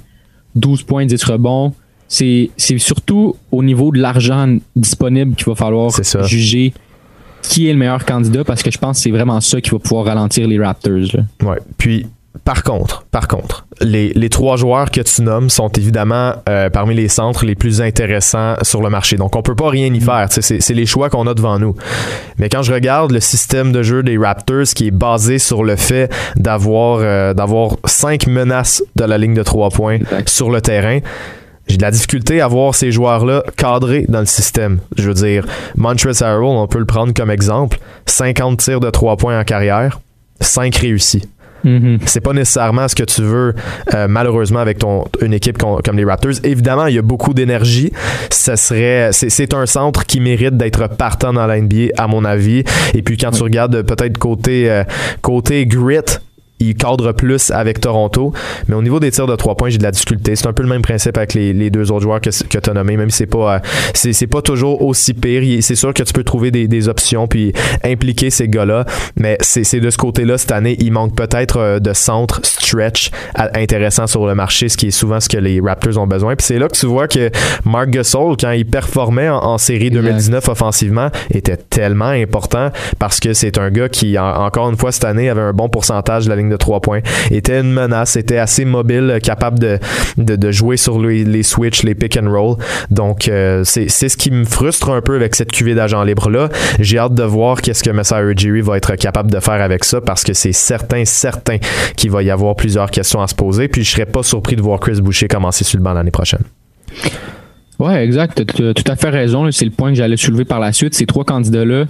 [0.55, 1.73] 12 points, 10 rebonds.
[2.07, 5.91] C'est surtout au niveau de l'argent disponible qu'il va falloir
[6.25, 6.73] juger
[7.41, 9.79] qui est le meilleur candidat parce que je pense que c'est vraiment ça qui va
[9.79, 11.15] pouvoir ralentir les Raptors.
[11.41, 11.57] Ouais.
[11.77, 12.05] Puis
[12.45, 16.95] par contre, par contre, les, les, trois joueurs que tu nommes sont évidemment euh, parmi
[16.95, 19.17] les centres les plus intéressants sur le marché.
[19.17, 20.01] Donc, on peut pas rien y mm.
[20.01, 20.27] faire.
[20.29, 21.75] C'est les choix qu'on a devant nous.
[22.37, 25.75] Mais quand je regarde le système de jeu des Raptors qui est basé sur le
[25.75, 30.99] fait d'avoir euh, d'avoir cinq menaces de la ligne de trois points sur le terrain,
[31.67, 34.79] j'ai de la difficulté à voir ces joueurs-là cadrés dans le système.
[34.97, 37.79] Je veux dire, Montrezl Harrell, on peut le prendre comme exemple.
[38.05, 39.99] 50 tirs de 3 points en carrière,
[40.39, 41.23] 5 réussis.
[41.65, 41.99] Mm-hmm.
[42.05, 43.53] C'est pas nécessairement ce que tu veux,
[43.93, 46.33] euh, malheureusement, avec ton, une équipe comme les Raptors.
[46.43, 47.91] Évidemment, il y a beaucoup d'énergie.
[48.29, 52.63] Ça serait, c'est, un centre qui mérite d'être partant dans la NBA, à mon avis.
[52.93, 54.83] Et puis, quand tu regardes peut-être côté, euh,
[55.21, 56.19] côté grit,
[56.61, 58.33] il cadre plus avec Toronto.
[58.67, 60.35] Mais au niveau des tirs de trois points, j'ai de la difficulté.
[60.35, 62.73] C'est un peu le même principe avec les, deux autres joueurs que, que tu as
[62.73, 63.59] nommés, même si c'est pas, euh,
[63.93, 65.41] c'est, pas toujours aussi pire.
[65.61, 67.53] C'est sûr que tu peux trouver des, options puis
[67.83, 68.85] impliquer ces gars-là.
[69.15, 74.07] Mais c'est, de ce côté-là, cette année, il manque peut-être euh, de centre stretch intéressant
[74.07, 76.35] sur le marché, ce qui est souvent ce que les Raptors ont besoin.
[76.35, 77.29] Puis c'est là que tu vois que
[77.65, 83.57] Mark Gasol, quand il performait en, série 2019 offensivement, était tellement important parce que c'est
[83.57, 86.50] un gars qui, encore une fois, cette année, avait un bon pourcentage de la ligne
[86.51, 86.99] de trois points,
[87.31, 92.17] était une menace, était assez mobile, capable de, jouer sur les, les switches, les pick
[92.17, 92.57] and roll.
[92.89, 96.49] Donc, euh, c'est ce qui me frustre un peu avec cette cuvée d'agents libres-là.
[96.79, 100.01] J'ai hâte de voir qu'est-ce que Messiah Ujiri va être capable de faire avec ça
[100.01, 101.57] parce que c'est certain, certain
[101.95, 103.67] qu'il va y avoir plusieurs questions à se poser.
[103.67, 106.43] Puis, je serais pas surpris de voir Chris Boucher commencer sur le banc l'année prochaine.
[107.79, 108.45] Ouais, exact.
[108.55, 109.49] Tu as tout à fait raison.
[109.51, 110.93] C'est le point que j'allais soulever par la suite.
[110.93, 111.85] Ces trois candidats-là,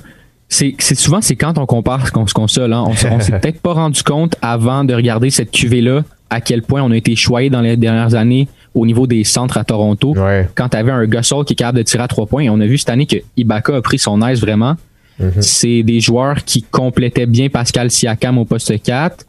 [0.52, 2.74] c'est souvent c'est quand on compare ce qu'on se console.
[2.74, 2.84] Hein.
[2.86, 6.62] On, on s'est peut-être pas rendu compte avant de regarder cette cuvée là à quel
[6.62, 10.16] point on a été choyé dans les dernières années au niveau des centres à Toronto.
[10.56, 12.60] Quand tu avais un Gasol qui est capable de tirer à trois points, et on
[12.62, 14.78] a vu cette année que Ibaka a pris son aise vraiment.
[15.20, 15.41] Mhm.
[15.41, 19.26] C'est des joueurs qui complétaient bien Pascal Siakam au poste 4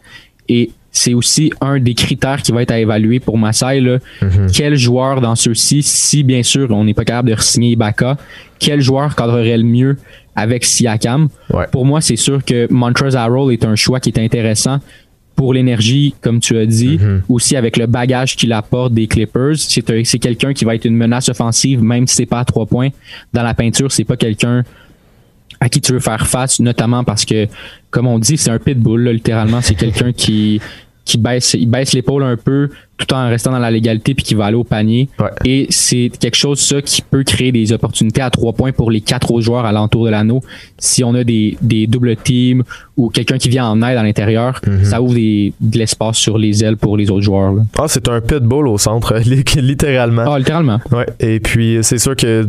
[0.48, 3.80] et c'est aussi un des critères qui va être à évaluer pour Massai.
[3.80, 3.98] Là.
[4.20, 4.46] Mhm.
[4.54, 8.16] Quel joueur dans ceux-ci, si bien sûr on n'est pas capable de signer Ibaka,
[8.58, 9.96] quel joueur cadrerait le mieux
[10.34, 11.28] avec Siakam?
[11.70, 14.80] Pour moi, c'est sûr que Montrezl Harrell est un choix qui est intéressant
[15.36, 17.22] pour l'énergie, comme tu as dit, mhm.
[17.28, 19.56] aussi avec le bagage qu'il apporte des Clippers.
[19.56, 22.90] C'est quelqu'un qui va être une menace offensive, même si c'est pas à trois points.
[23.32, 24.62] Dans la peinture, c'est pas quelqu'un
[25.60, 27.46] à qui tu veux faire face, notamment parce que,
[27.90, 29.60] comme on dit, c'est un pitbull, littéralement.
[29.60, 30.60] C'est quelqu'un qui,
[31.04, 34.34] qui baisse, il baisse l'épaule un peu, tout en restant dans la légalité puis qui
[34.34, 35.08] va aller au panier.
[35.44, 39.00] Et c'est quelque chose ça qui peut créer des opportunités à trois points pour les
[39.00, 40.40] quatre autres joueurs alentour de l'anneau.
[40.78, 42.62] Si on a des, des doubles teams
[42.96, 44.84] ou quelqu'un qui vient en aide à l'intérieur, mhm.
[44.84, 47.54] ça ouvre des, de l'espace sur les ailes pour les autres joueurs.
[47.78, 49.14] Ah, c'est un pitbull au centre,
[49.56, 50.24] littéralement.
[50.26, 50.78] Ah, littéralement.
[50.90, 51.06] Ouais.
[51.20, 52.46] Et puis c'est sûr que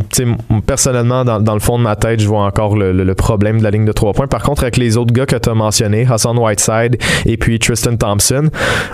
[0.66, 3.64] personnellement, dans, dans, le fond de ma tête, je vois encore le, le, problème de
[3.64, 4.28] la ligne de trois points.
[4.28, 7.96] Par contre, avec les autres gars que tu as mentionnés, Hassan Whiteside et puis Tristan
[7.96, 8.50] Thompson,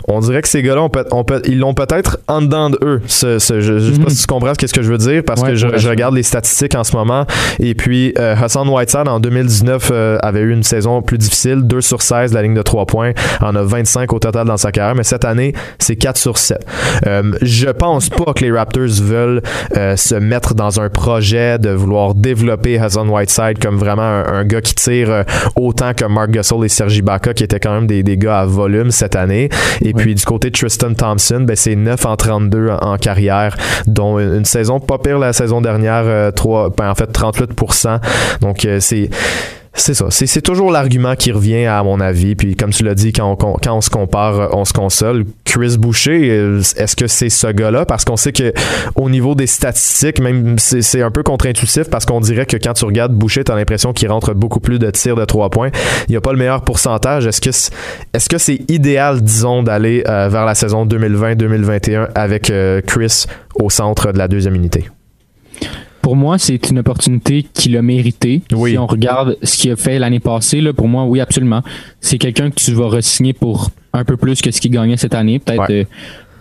[0.08, 2.78] on dirait que ces gars-là, on peut, on peut, ils l'ont peut-être en dedans de
[2.82, 3.02] eux.
[3.08, 4.10] Ce, ce je, sais pas mhm.
[4.10, 6.84] si tu comprends ce que je veux dire parce que je, regarde les statistiques en
[6.84, 7.26] ce moment.
[7.60, 11.82] Et puis, euh, Hassan Whiteside en 2019 euh, avait eu une saison plus difficile, 2
[11.82, 13.12] sur 16 la ligne de 3 points,
[13.42, 16.66] en a 25 au total dans sa carrière, mais cette année, c'est 4 sur 7.
[17.08, 19.42] Euh, je pense pas que les Raptors veulent
[19.76, 24.62] euh, se mettre dans un projet de vouloir développer Hassan Whiteside comme vraiment un, gars
[24.62, 25.26] qui tire
[25.56, 28.46] autant que Mark Gasol et Sergi Baca qui étaient quand même des, des gars à
[28.46, 29.50] volume cette année.
[29.82, 33.56] Et puis du côté de Tristan Thompson, ben, c'est 9 en 32 en, carrière,
[33.88, 38.00] dont une, saison pas pire la saison dernière, 3, euh, ben, en fait 38%
[38.42, 39.10] Donc euh, c'est
[39.74, 40.08] c'est ça.
[40.10, 42.36] C'est toujours l'argument qui revient à mon avis.
[42.36, 45.26] Puis comme tu l'as dit, quand on, se compare, on se console.
[45.46, 47.86] Chris Boucher, euh, est-ce que c'est ce gars-là?
[47.86, 48.52] Parce qu'on sait que
[48.96, 52.86] au niveau des statistiques, même c'est un peu contre-intuitif parce qu'on dirait que quand tu
[52.86, 55.70] regardes Boucher, tu as l'impression qu'il rentre beaucoup plus de tirs de trois points.
[56.08, 57.28] Il a pas le meilleur pourcentage.
[57.28, 62.82] Est-ce que est-ce que c'est idéal, disons, d'aller euh, vers la saison 2020-2021 avec euh,
[62.86, 64.90] Chris au centre de la deuxième unité?
[66.10, 68.42] Pour moi, c'est une opportunité qu'il a mérité.
[68.50, 71.62] Si on regarde ce qu'il a fait l'année passée, là, pour moi, oui, absolument.
[72.02, 75.14] C'est quelqu'un que tu vas re-signer pour un peu plus que ce qu'il gagnait cette
[75.14, 75.88] année, peut-être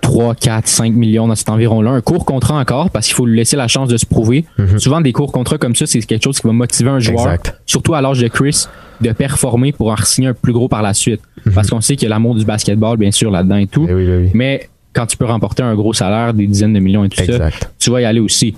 [0.00, 1.90] 3, 4, 5 millions dans cet environ-là.
[1.90, 4.46] Un court contrat encore, parce qu'il faut lui laisser la chance de se prouver.
[4.56, 4.78] Mhm.
[4.78, 7.92] Souvent, des courts contrats comme ça, c'est quelque chose qui va motiver un joueur, surtout
[7.92, 8.64] à l'âge de Chris,
[9.02, 11.20] de performer pour en signer un plus gros par la suite.
[11.44, 11.52] Mhm.
[11.52, 13.86] Parce qu'on sait qu'il y a l'amour du basketball, bien sûr, là-dedans et tout.
[13.86, 17.22] Eh Mais quand tu peux remporter un gros salaire, des dizaines de millions et tout
[17.22, 18.54] ça, tu vas y aller aussi.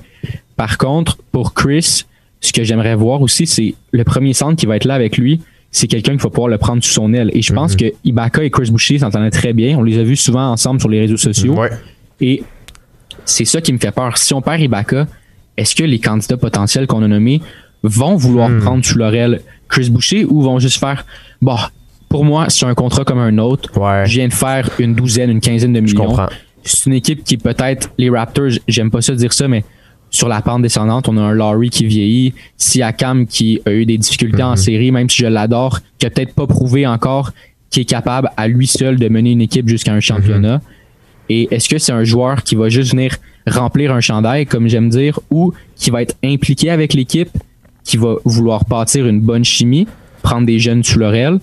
[0.61, 2.05] Par contre, pour Chris,
[2.43, 5.41] ce que j'aimerais voir aussi, c'est le premier centre qui va être là avec lui.
[5.71, 7.31] C'est quelqu'un qui va pouvoir le prendre sous son aile.
[7.33, 7.79] Et je pense mhm.
[7.79, 9.79] que Ibaka et Chris Boucher s'entendaient très bien.
[9.79, 11.59] On les a vus souvent ensemble sur les réseaux sociaux.
[12.21, 12.43] Et
[13.25, 14.19] c'est ça qui me fait peur.
[14.19, 15.07] Si on perd Ibaka,
[15.57, 17.41] est-ce que les candidats potentiels qu'on a nommés
[17.83, 18.61] vont vouloir hmm.
[18.61, 21.07] prendre sous leur aile Chris Boucher ou vont juste faire
[21.41, 21.57] bon,
[22.11, 23.71] pour moi, c'est un contrat comme un autre.
[24.05, 26.19] Je viens de faire une douzaine, une quinzaine de millions.
[26.65, 29.65] C'est une équipe qui peut-être les Raptors, j'aime pas ça dire ça, mais
[30.11, 33.97] sur la pente descendante, on a un Laurie qui vieillit, Siakam qui a eu des
[33.97, 34.57] difficultés en mhm.
[34.57, 37.33] série, même si je l'adore, qui a peut-être pas prouvé encore
[37.71, 40.57] qu'il est capable à lui seul de mener une équipe jusqu'à un championnat.
[40.57, 40.63] Mhm.
[41.29, 44.89] Et est-ce que c'est un joueur qui va juste venir remplir un chandail, comme j'aime
[44.89, 47.31] dire, ou qui va être impliqué avec l'équipe,
[47.85, 49.87] qui va vouloir bâtir une bonne chimie,
[50.23, 51.39] prendre des jeunes sous leur aile?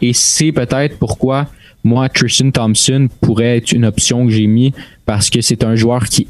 [0.00, 1.48] Et c'est peut-être pourquoi
[1.84, 4.72] moi, Tristan Thompson pourrait être une option que j'ai mis
[5.04, 6.28] parce que c'est un joueur qui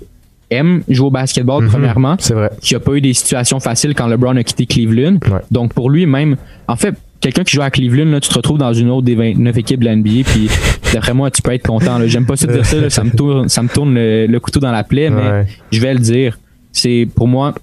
[0.53, 1.70] aime jouer au basketball, mhm.
[1.70, 2.16] premièrement.
[2.18, 2.50] C'est vrai.
[2.61, 5.18] Qui a pas eu des situations faciles quand LeBron a quitté Cleveland.
[5.50, 6.36] Donc, pour lui, même,
[6.68, 9.14] en fait, quelqu'un qui joue à Cleveland, là, tu te retrouves dans une autre des
[9.14, 10.48] 29 équipes de l'NBA, puis
[10.92, 11.98] d'après moi, tu peux être content.
[12.07, 14.84] J'aime pas ça dire ça, ça me tourne, ça me tourne le, couteau dans la
[14.84, 16.38] plaie, mais je vais le dire.
[16.74, 17.55] C'est pour moi,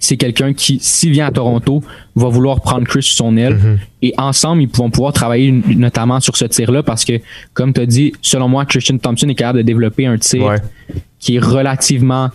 [0.00, 1.82] c'est quelqu'un qui, s'il vient à Toronto,
[2.16, 3.54] va vouloir prendre Chris sur son aile.
[3.54, 3.78] Mhm.
[4.02, 7.20] Et ensemble, ils vont pouvoir travailler notamment sur ce tir-là parce que,
[7.52, 10.56] comme tu as dit, selon moi, Christian Thompson est capable de développer un tir
[11.20, 12.30] qui est relativement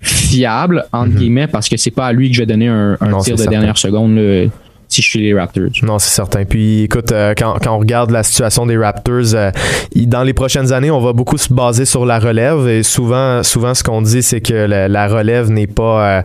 [0.00, 1.16] fiable, entre mhm.
[1.16, 3.76] guillemets, parce que c'est pas à lui que je vais donner un, tir de dernière
[3.76, 4.50] seconde
[4.88, 5.68] si je suis les Raptors.
[5.82, 6.44] Non, c'est certain.
[6.44, 9.50] Puis écoute, euh, quand, quand, on regarde la situation des Raptors, euh,
[9.94, 12.66] dans les prochaines années, on va beaucoup se baser sur la relève.
[12.68, 16.22] Et souvent, souvent ce qu'on dit, c'est que la, relève n'est pas, euh,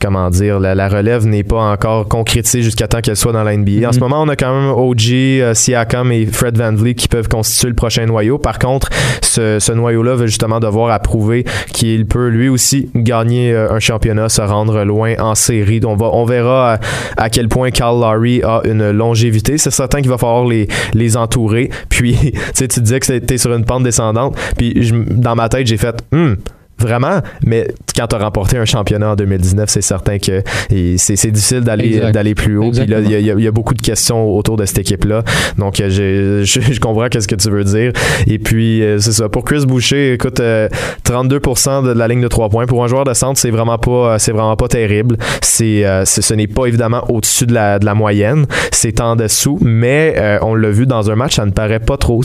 [0.00, 3.88] comment dire, la, relève n'est pas encore concrétisée jusqu'à temps qu'elle soit dans la NBA.
[3.88, 4.00] En ce mm-hmm.
[4.00, 7.74] moment, on a quand même OG, Siakam et Fred Van Vliet qui peuvent constituer le
[7.74, 8.38] prochain noyau.
[8.38, 8.90] Par contre,
[9.22, 14.42] ce, ce noyau-là va justement devoir approuver qu'il peut lui aussi gagner un championnat, se
[14.42, 15.80] rendre loin en série.
[15.84, 16.78] On, va, on verra
[17.16, 19.58] à, quel point Carl Kyle Lowry a une longévité.
[19.58, 21.70] C'est certain qu'il va falloir les, les entourer.
[21.88, 24.36] Puis, tu sais, tu disais que c'était sur une pente descendante.
[24.56, 26.34] Puis, dans ma tête, j'ai fait, hmm,
[26.78, 31.60] Vraiment, mais quand tu as remporté un championnat en 2019, c'est certain que c'est difficile
[31.60, 32.70] d'aller d'aller plus haut.
[32.70, 35.24] Puis là, il y, a beaucoup de questions autour de cette équipe-là.
[35.56, 35.88] Donc, euh,
[36.44, 37.92] je, je, comprends qu'est-ce que tu veux dire.
[38.26, 39.28] Et puis, euh, c'est ça.
[39.28, 42.66] Pour Chris Boucher, écoute, 32% euh, de la ligne de 3 points.
[42.66, 45.16] Pour un joueur de centre, c'est vraiment pas c'est vraiment pas terrible.
[45.42, 48.46] C'est ce n'est pas évidemment au-dessus de la, de la moyenne.
[48.70, 52.22] C'est en dessous, mais on l'a vu dans un match, ça ne paraît pas trop.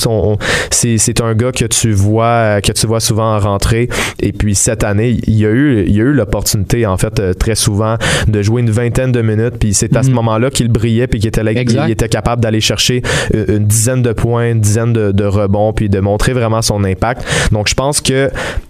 [0.70, 3.90] C'est un gars que tu vois que tu vois souvent rentrer.
[4.20, 6.98] Et puis, puis cette année, il y a eu, il y a eu l'opportunité, en
[6.98, 7.96] fait, euh, très souvent,
[8.28, 9.56] de jouer une vingtaine de minutes.
[9.58, 10.16] Puis c'est à ce mhm.
[10.16, 13.02] moment-là qu'il brillait, puis qu'il était, il était capable d'aller chercher
[13.34, 16.84] euh, une, dizaine de points, une dizaine de, de rebonds, puis de montrer vraiment son
[16.84, 17.24] impact.
[17.54, 18.30] Donc je pense que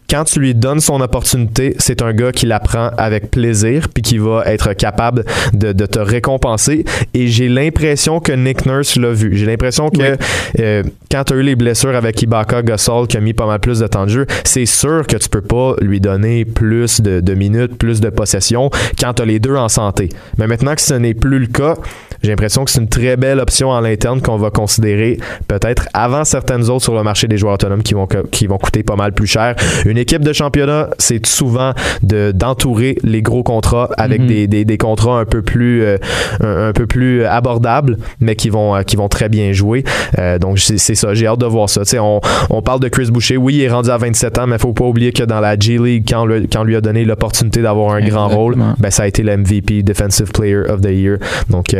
[0.09, 4.03] quand tu lui donnes son opportunité, c'est un gars qui la prend avec plaisir puis
[4.03, 6.85] qui va être capable de, te récompenser.
[7.13, 9.35] Et j'ai l'impression que Nick Nurse l'a vu.
[9.35, 10.17] J'ai l'impression que
[10.59, 13.59] euh, quand tu as eu les blessures avec Ibaka Gasol qui a mis pas mal
[13.59, 17.19] plus de temps de jeu, c'est sûr que tu peux pas lui donner plus de,
[17.19, 20.09] de minutes, plus de possession quand tu as les deux en santé.
[20.37, 21.75] Mais maintenant que ce n'est plus le cas,
[22.23, 25.17] j'ai l'impression que c'est une très belle option à l'interne qu'on va considérer
[25.49, 28.81] peut-être avant certaines autres sur le marché des joueurs autonomes qui vont, qui vont coûter
[28.81, 29.55] pas mal plus cher.
[29.85, 31.73] Une équipe de championnat, c'est souvent
[32.03, 34.27] de, d'entourer les gros contrats avec mhm.
[34.27, 35.97] des, des, des, contrats un peu plus, euh,
[36.41, 39.83] un, peu plus abordables, mais qui vont, euh, qui vont très bien jouer.
[40.19, 41.13] Euh, donc, c'est, ça.
[41.13, 41.81] J'ai hâte de voir ça.
[42.01, 43.37] On, on parle de Chris Boucher.
[43.37, 45.57] Oui, il est rendu à 27 ans, mais il faut pas oublier que dans la
[45.57, 49.03] G League, quand, le, quand lui a donné l'opportunité d'avoir un grand rôle, ben, ça
[49.03, 51.17] a été le MVP, Defensive Player of the Year.
[51.49, 51.75] Donc,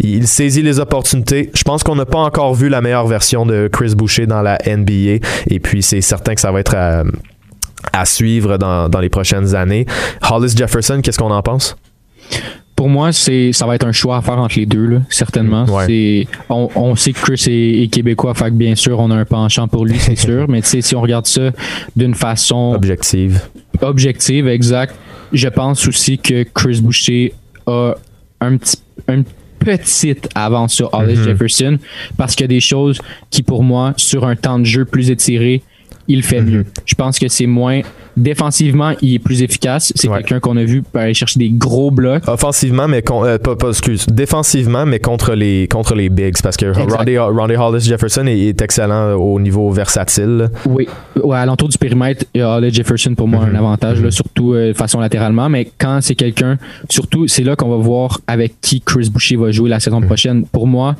[0.00, 1.50] il saisit les opportunités.
[1.54, 4.58] Je pense qu'on n'a pas encore vu la meilleure version de Chris Boucher dans la
[4.66, 5.20] NBA.
[5.48, 7.02] Et puis, c'est certain que ça va être à,
[8.04, 9.86] suivre dans, les prochaines années.
[10.30, 11.76] Hollis Jefferson, qu'est-ce qu'on en pense?
[12.74, 15.64] Pour moi, c'est ça va être un choix à faire entre les deux, certainement.
[16.50, 19.86] on, sait que Chris est, québécois, fait que bien sûr, on a un penchant pour
[19.86, 20.46] lui, c'est sûr.
[20.48, 21.52] Mais si on regarde ça
[21.94, 23.40] d'une façon objective,
[23.80, 24.94] objective, exact.
[25.32, 27.34] Je pense aussi que Chris Boucher
[27.66, 27.94] a
[28.40, 28.76] un petit
[29.08, 29.22] un
[29.58, 31.24] petite avance sur Hollis mhm.
[31.24, 31.78] Jefferson
[32.16, 33.00] parce qu'il y a des choses
[33.30, 35.62] qui, pour moi, sur un temps de jeu plus étiré,
[36.08, 36.50] il fait mhm.
[36.50, 36.66] mieux.
[36.84, 37.82] Je pense que c'est moins
[38.16, 39.92] Défensivement, il est plus efficace.
[39.94, 42.26] C'est quelqu'un qu'on a vu aller chercher des gros blocs.
[42.26, 44.06] Offensivement, mais euh, pas, excuse.
[44.06, 47.18] Défensivement, mais contre les contre les bigs, parce que Rondy,
[47.58, 50.48] Hollis Jefferson est, excellent au niveau versatile.
[50.64, 50.88] Oui,
[51.22, 53.56] ouais, à l'entour du périmètre, Hollis Jefferson pour moi un mhm.
[53.56, 55.50] avantage, là, surtout euh, façon latéralement.
[55.50, 56.56] Mais quand c'est quelqu'un,
[56.88, 60.06] surtout, c'est là qu'on va voir avec qui Chris Boucher va jouer la saison mhm.
[60.06, 60.46] prochaine.
[60.46, 60.96] Pour moi,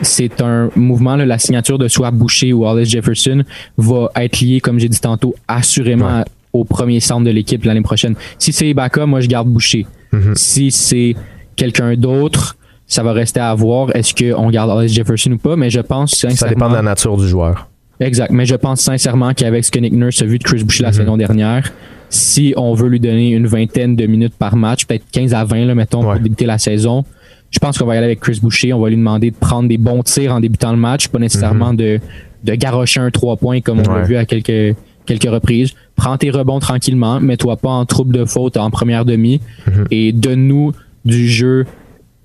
[0.00, 3.44] c'est un mouvement, la signature de soit Boucher ou Hollis Jefferson
[3.76, 8.14] va être liée, comme j'ai dit tantôt, assurément au premier centre de l'équipe l'année prochaine.
[8.38, 9.86] Si c'est Ibaka, moi je garde Boucher.
[10.12, 10.34] Mhm.
[10.34, 11.14] Si c'est
[11.56, 13.94] quelqu'un d'autre, ça va rester à voir.
[13.96, 15.56] Est-ce qu'on garde Alex Jefferson ou pas?
[15.56, 16.36] Mais je pense sincèrement.
[16.36, 17.68] Ça dépend de la nature du joueur.
[18.00, 18.30] Exact.
[18.32, 20.90] Mais je pense sincèrement qu'avec ce que Nick Nurse a vu de Chris Boucher la
[20.90, 20.94] mhm.
[20.94, 21.72] saison dernière,
[22.10, 25.64] si on veut lui donner une vingtaine de minutes par match, peut-être 15 à 20,
[25.64, 27.04] là, mettons, pour débuter la saison,
[27.52, 28.72] je pense qu'on va y aller avec Chris Boucher.
[28.72, 31.72] On va lui demander de prendre des bons tirs en débutant le match, pas nécessairement
[31.72, 31.76] mhm.
[31.76, 32.00] de,
[32.44, 35.74] de garrocher un 3 points comme on l'a vu à quelques quelques reprises.
[35.96, 39.86] Prends tes rebonds tranquillement, mets-toi pas en trouble de faute en première demi mhm.
[39.90, 40.72] et donne-nous
[41.04, 41.66] du jeu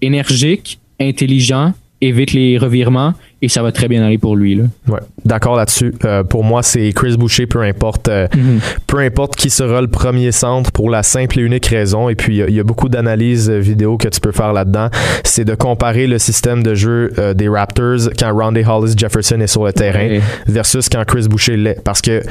[0.01, 4.55] énergique, intelligent, évite les revirements et ça va très bien aller pour lui.
[4.55, 4.63] Là.
[4.87, 5.93] Ouais, d'accord là-dessus.
[6.05, 8.59] Euh, pour moi, c'est Chris Boucher, peu importe, euh, mhm.
[8.87, 12.09] peu importe qui sera le premier centre pour la simple et unique raison.
[12.09, 14.89] Et puis, il y, a beaucoup d'analyses vidéo que tu peux faire là-dedans.
[15.23, 19.47] C'est de comparer le système de jeu euh, des Raptors quand Ronday Hollis Jefferson est
[19.47, 21.81] sur le terrain versus quand Chris Boucher l'est.
[21.83, 22.23] Parce que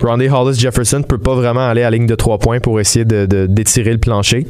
[0.00, 3.04] Ronday Hollis Jefferson peut pas vraiment aller à la ligne de trois points pour essayer
[3.04, 4.46] de, d'étirer le plancher.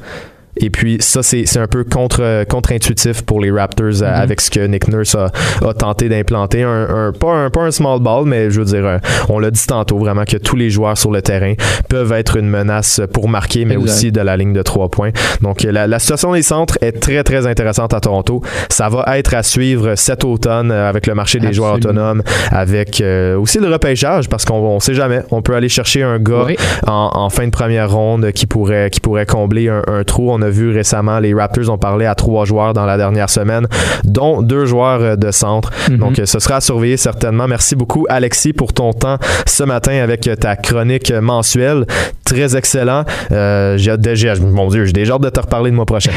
[0.63, 4.23] Et puis ça, c'est un peu contre, contre-intuitif pour les Raptors euh, mm-hmm.
[4.23, 5.31] avec ce que Nick Nurse a,
[5.67, 6.63] a tenté d'implanter.
[6.63, 8.99] Un, un, pas, un, pas un small ball, mais je veux dire, euh,
[9.29, 11.55] on l'a dit tantôt, vraiment que tous les joueurs sur le terrain
[11.89, 15.11] peuvent être une menace pour marquer, mais aussi de la ligne de trois points.
[15.41, 18.41] Donc la, la, situation des centres est très, très intéressante à Toronto.
[18.69, 23.03] Ça va être à suivre cet automne euh, avec le marché des joueurs autonomes, avec
[23.37, 25.23] aussi le repêchage, parce qu'on ne sait jamais.
[25.31, 26.47] On peut aller chercher un gars
[26.87, 30.31] en, en, fin de première ronde qui pourrait, qui pourrait combler un, un trou.
[30.31, 33.67] On a vu récemment, les Raptors ont parlé à trois joueurs dans la dernière semaine,
[34.05, 35.71] dont deux joueurs euh, de centre.
[35.91, 35.97] Mhm.
[35.97, 37.49] Donc, euh, ce sera à surveiller certainement.
[37.49, 41.87] Merci beaucoup, Alexis, pour ton temps ce matin avec euh, ta chronique mensuelle.
[42.25, 43.05] Très excellent.
[43.31, 46.13] j'ai déjà, mon Dieu, j'ai déjà hâte de te reparler le mois prochain.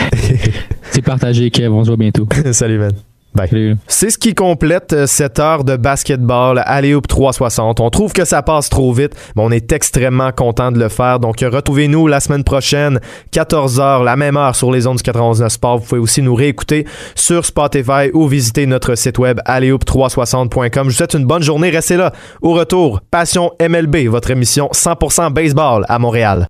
[0.91, 1.69] C'est partagé, Kev.
[1.69, 2.27] On se voit bientôt.
[2.51, 2.93] Salut, man.
[3.87, 6.63] C'est ce qui complète euh, cette heure de basketball
[6.93, 7.79] Hoop 360.
[7.79, 11.19] On trouve que ça passe trop vite, mais on est extrêmement content de le faire.
[11.19, 12.99] Donc, retrouvez-nous la semaine prochaine,
[13.33, 15.79] 14h, la même heure sur les ondes du 99 Sport.
[15.79, 20.83] Vous pouvez aussi nous réécouter sur Spotify ou visiter notre site web allehoop360.com.
[20.85, 21.69] Je vous souhaite une bonne journée.
[21.69, 22.11] Restez là.
[22.41, 26.43] Au retour, Passion MLB, votre émission 100% baseball à Montréal.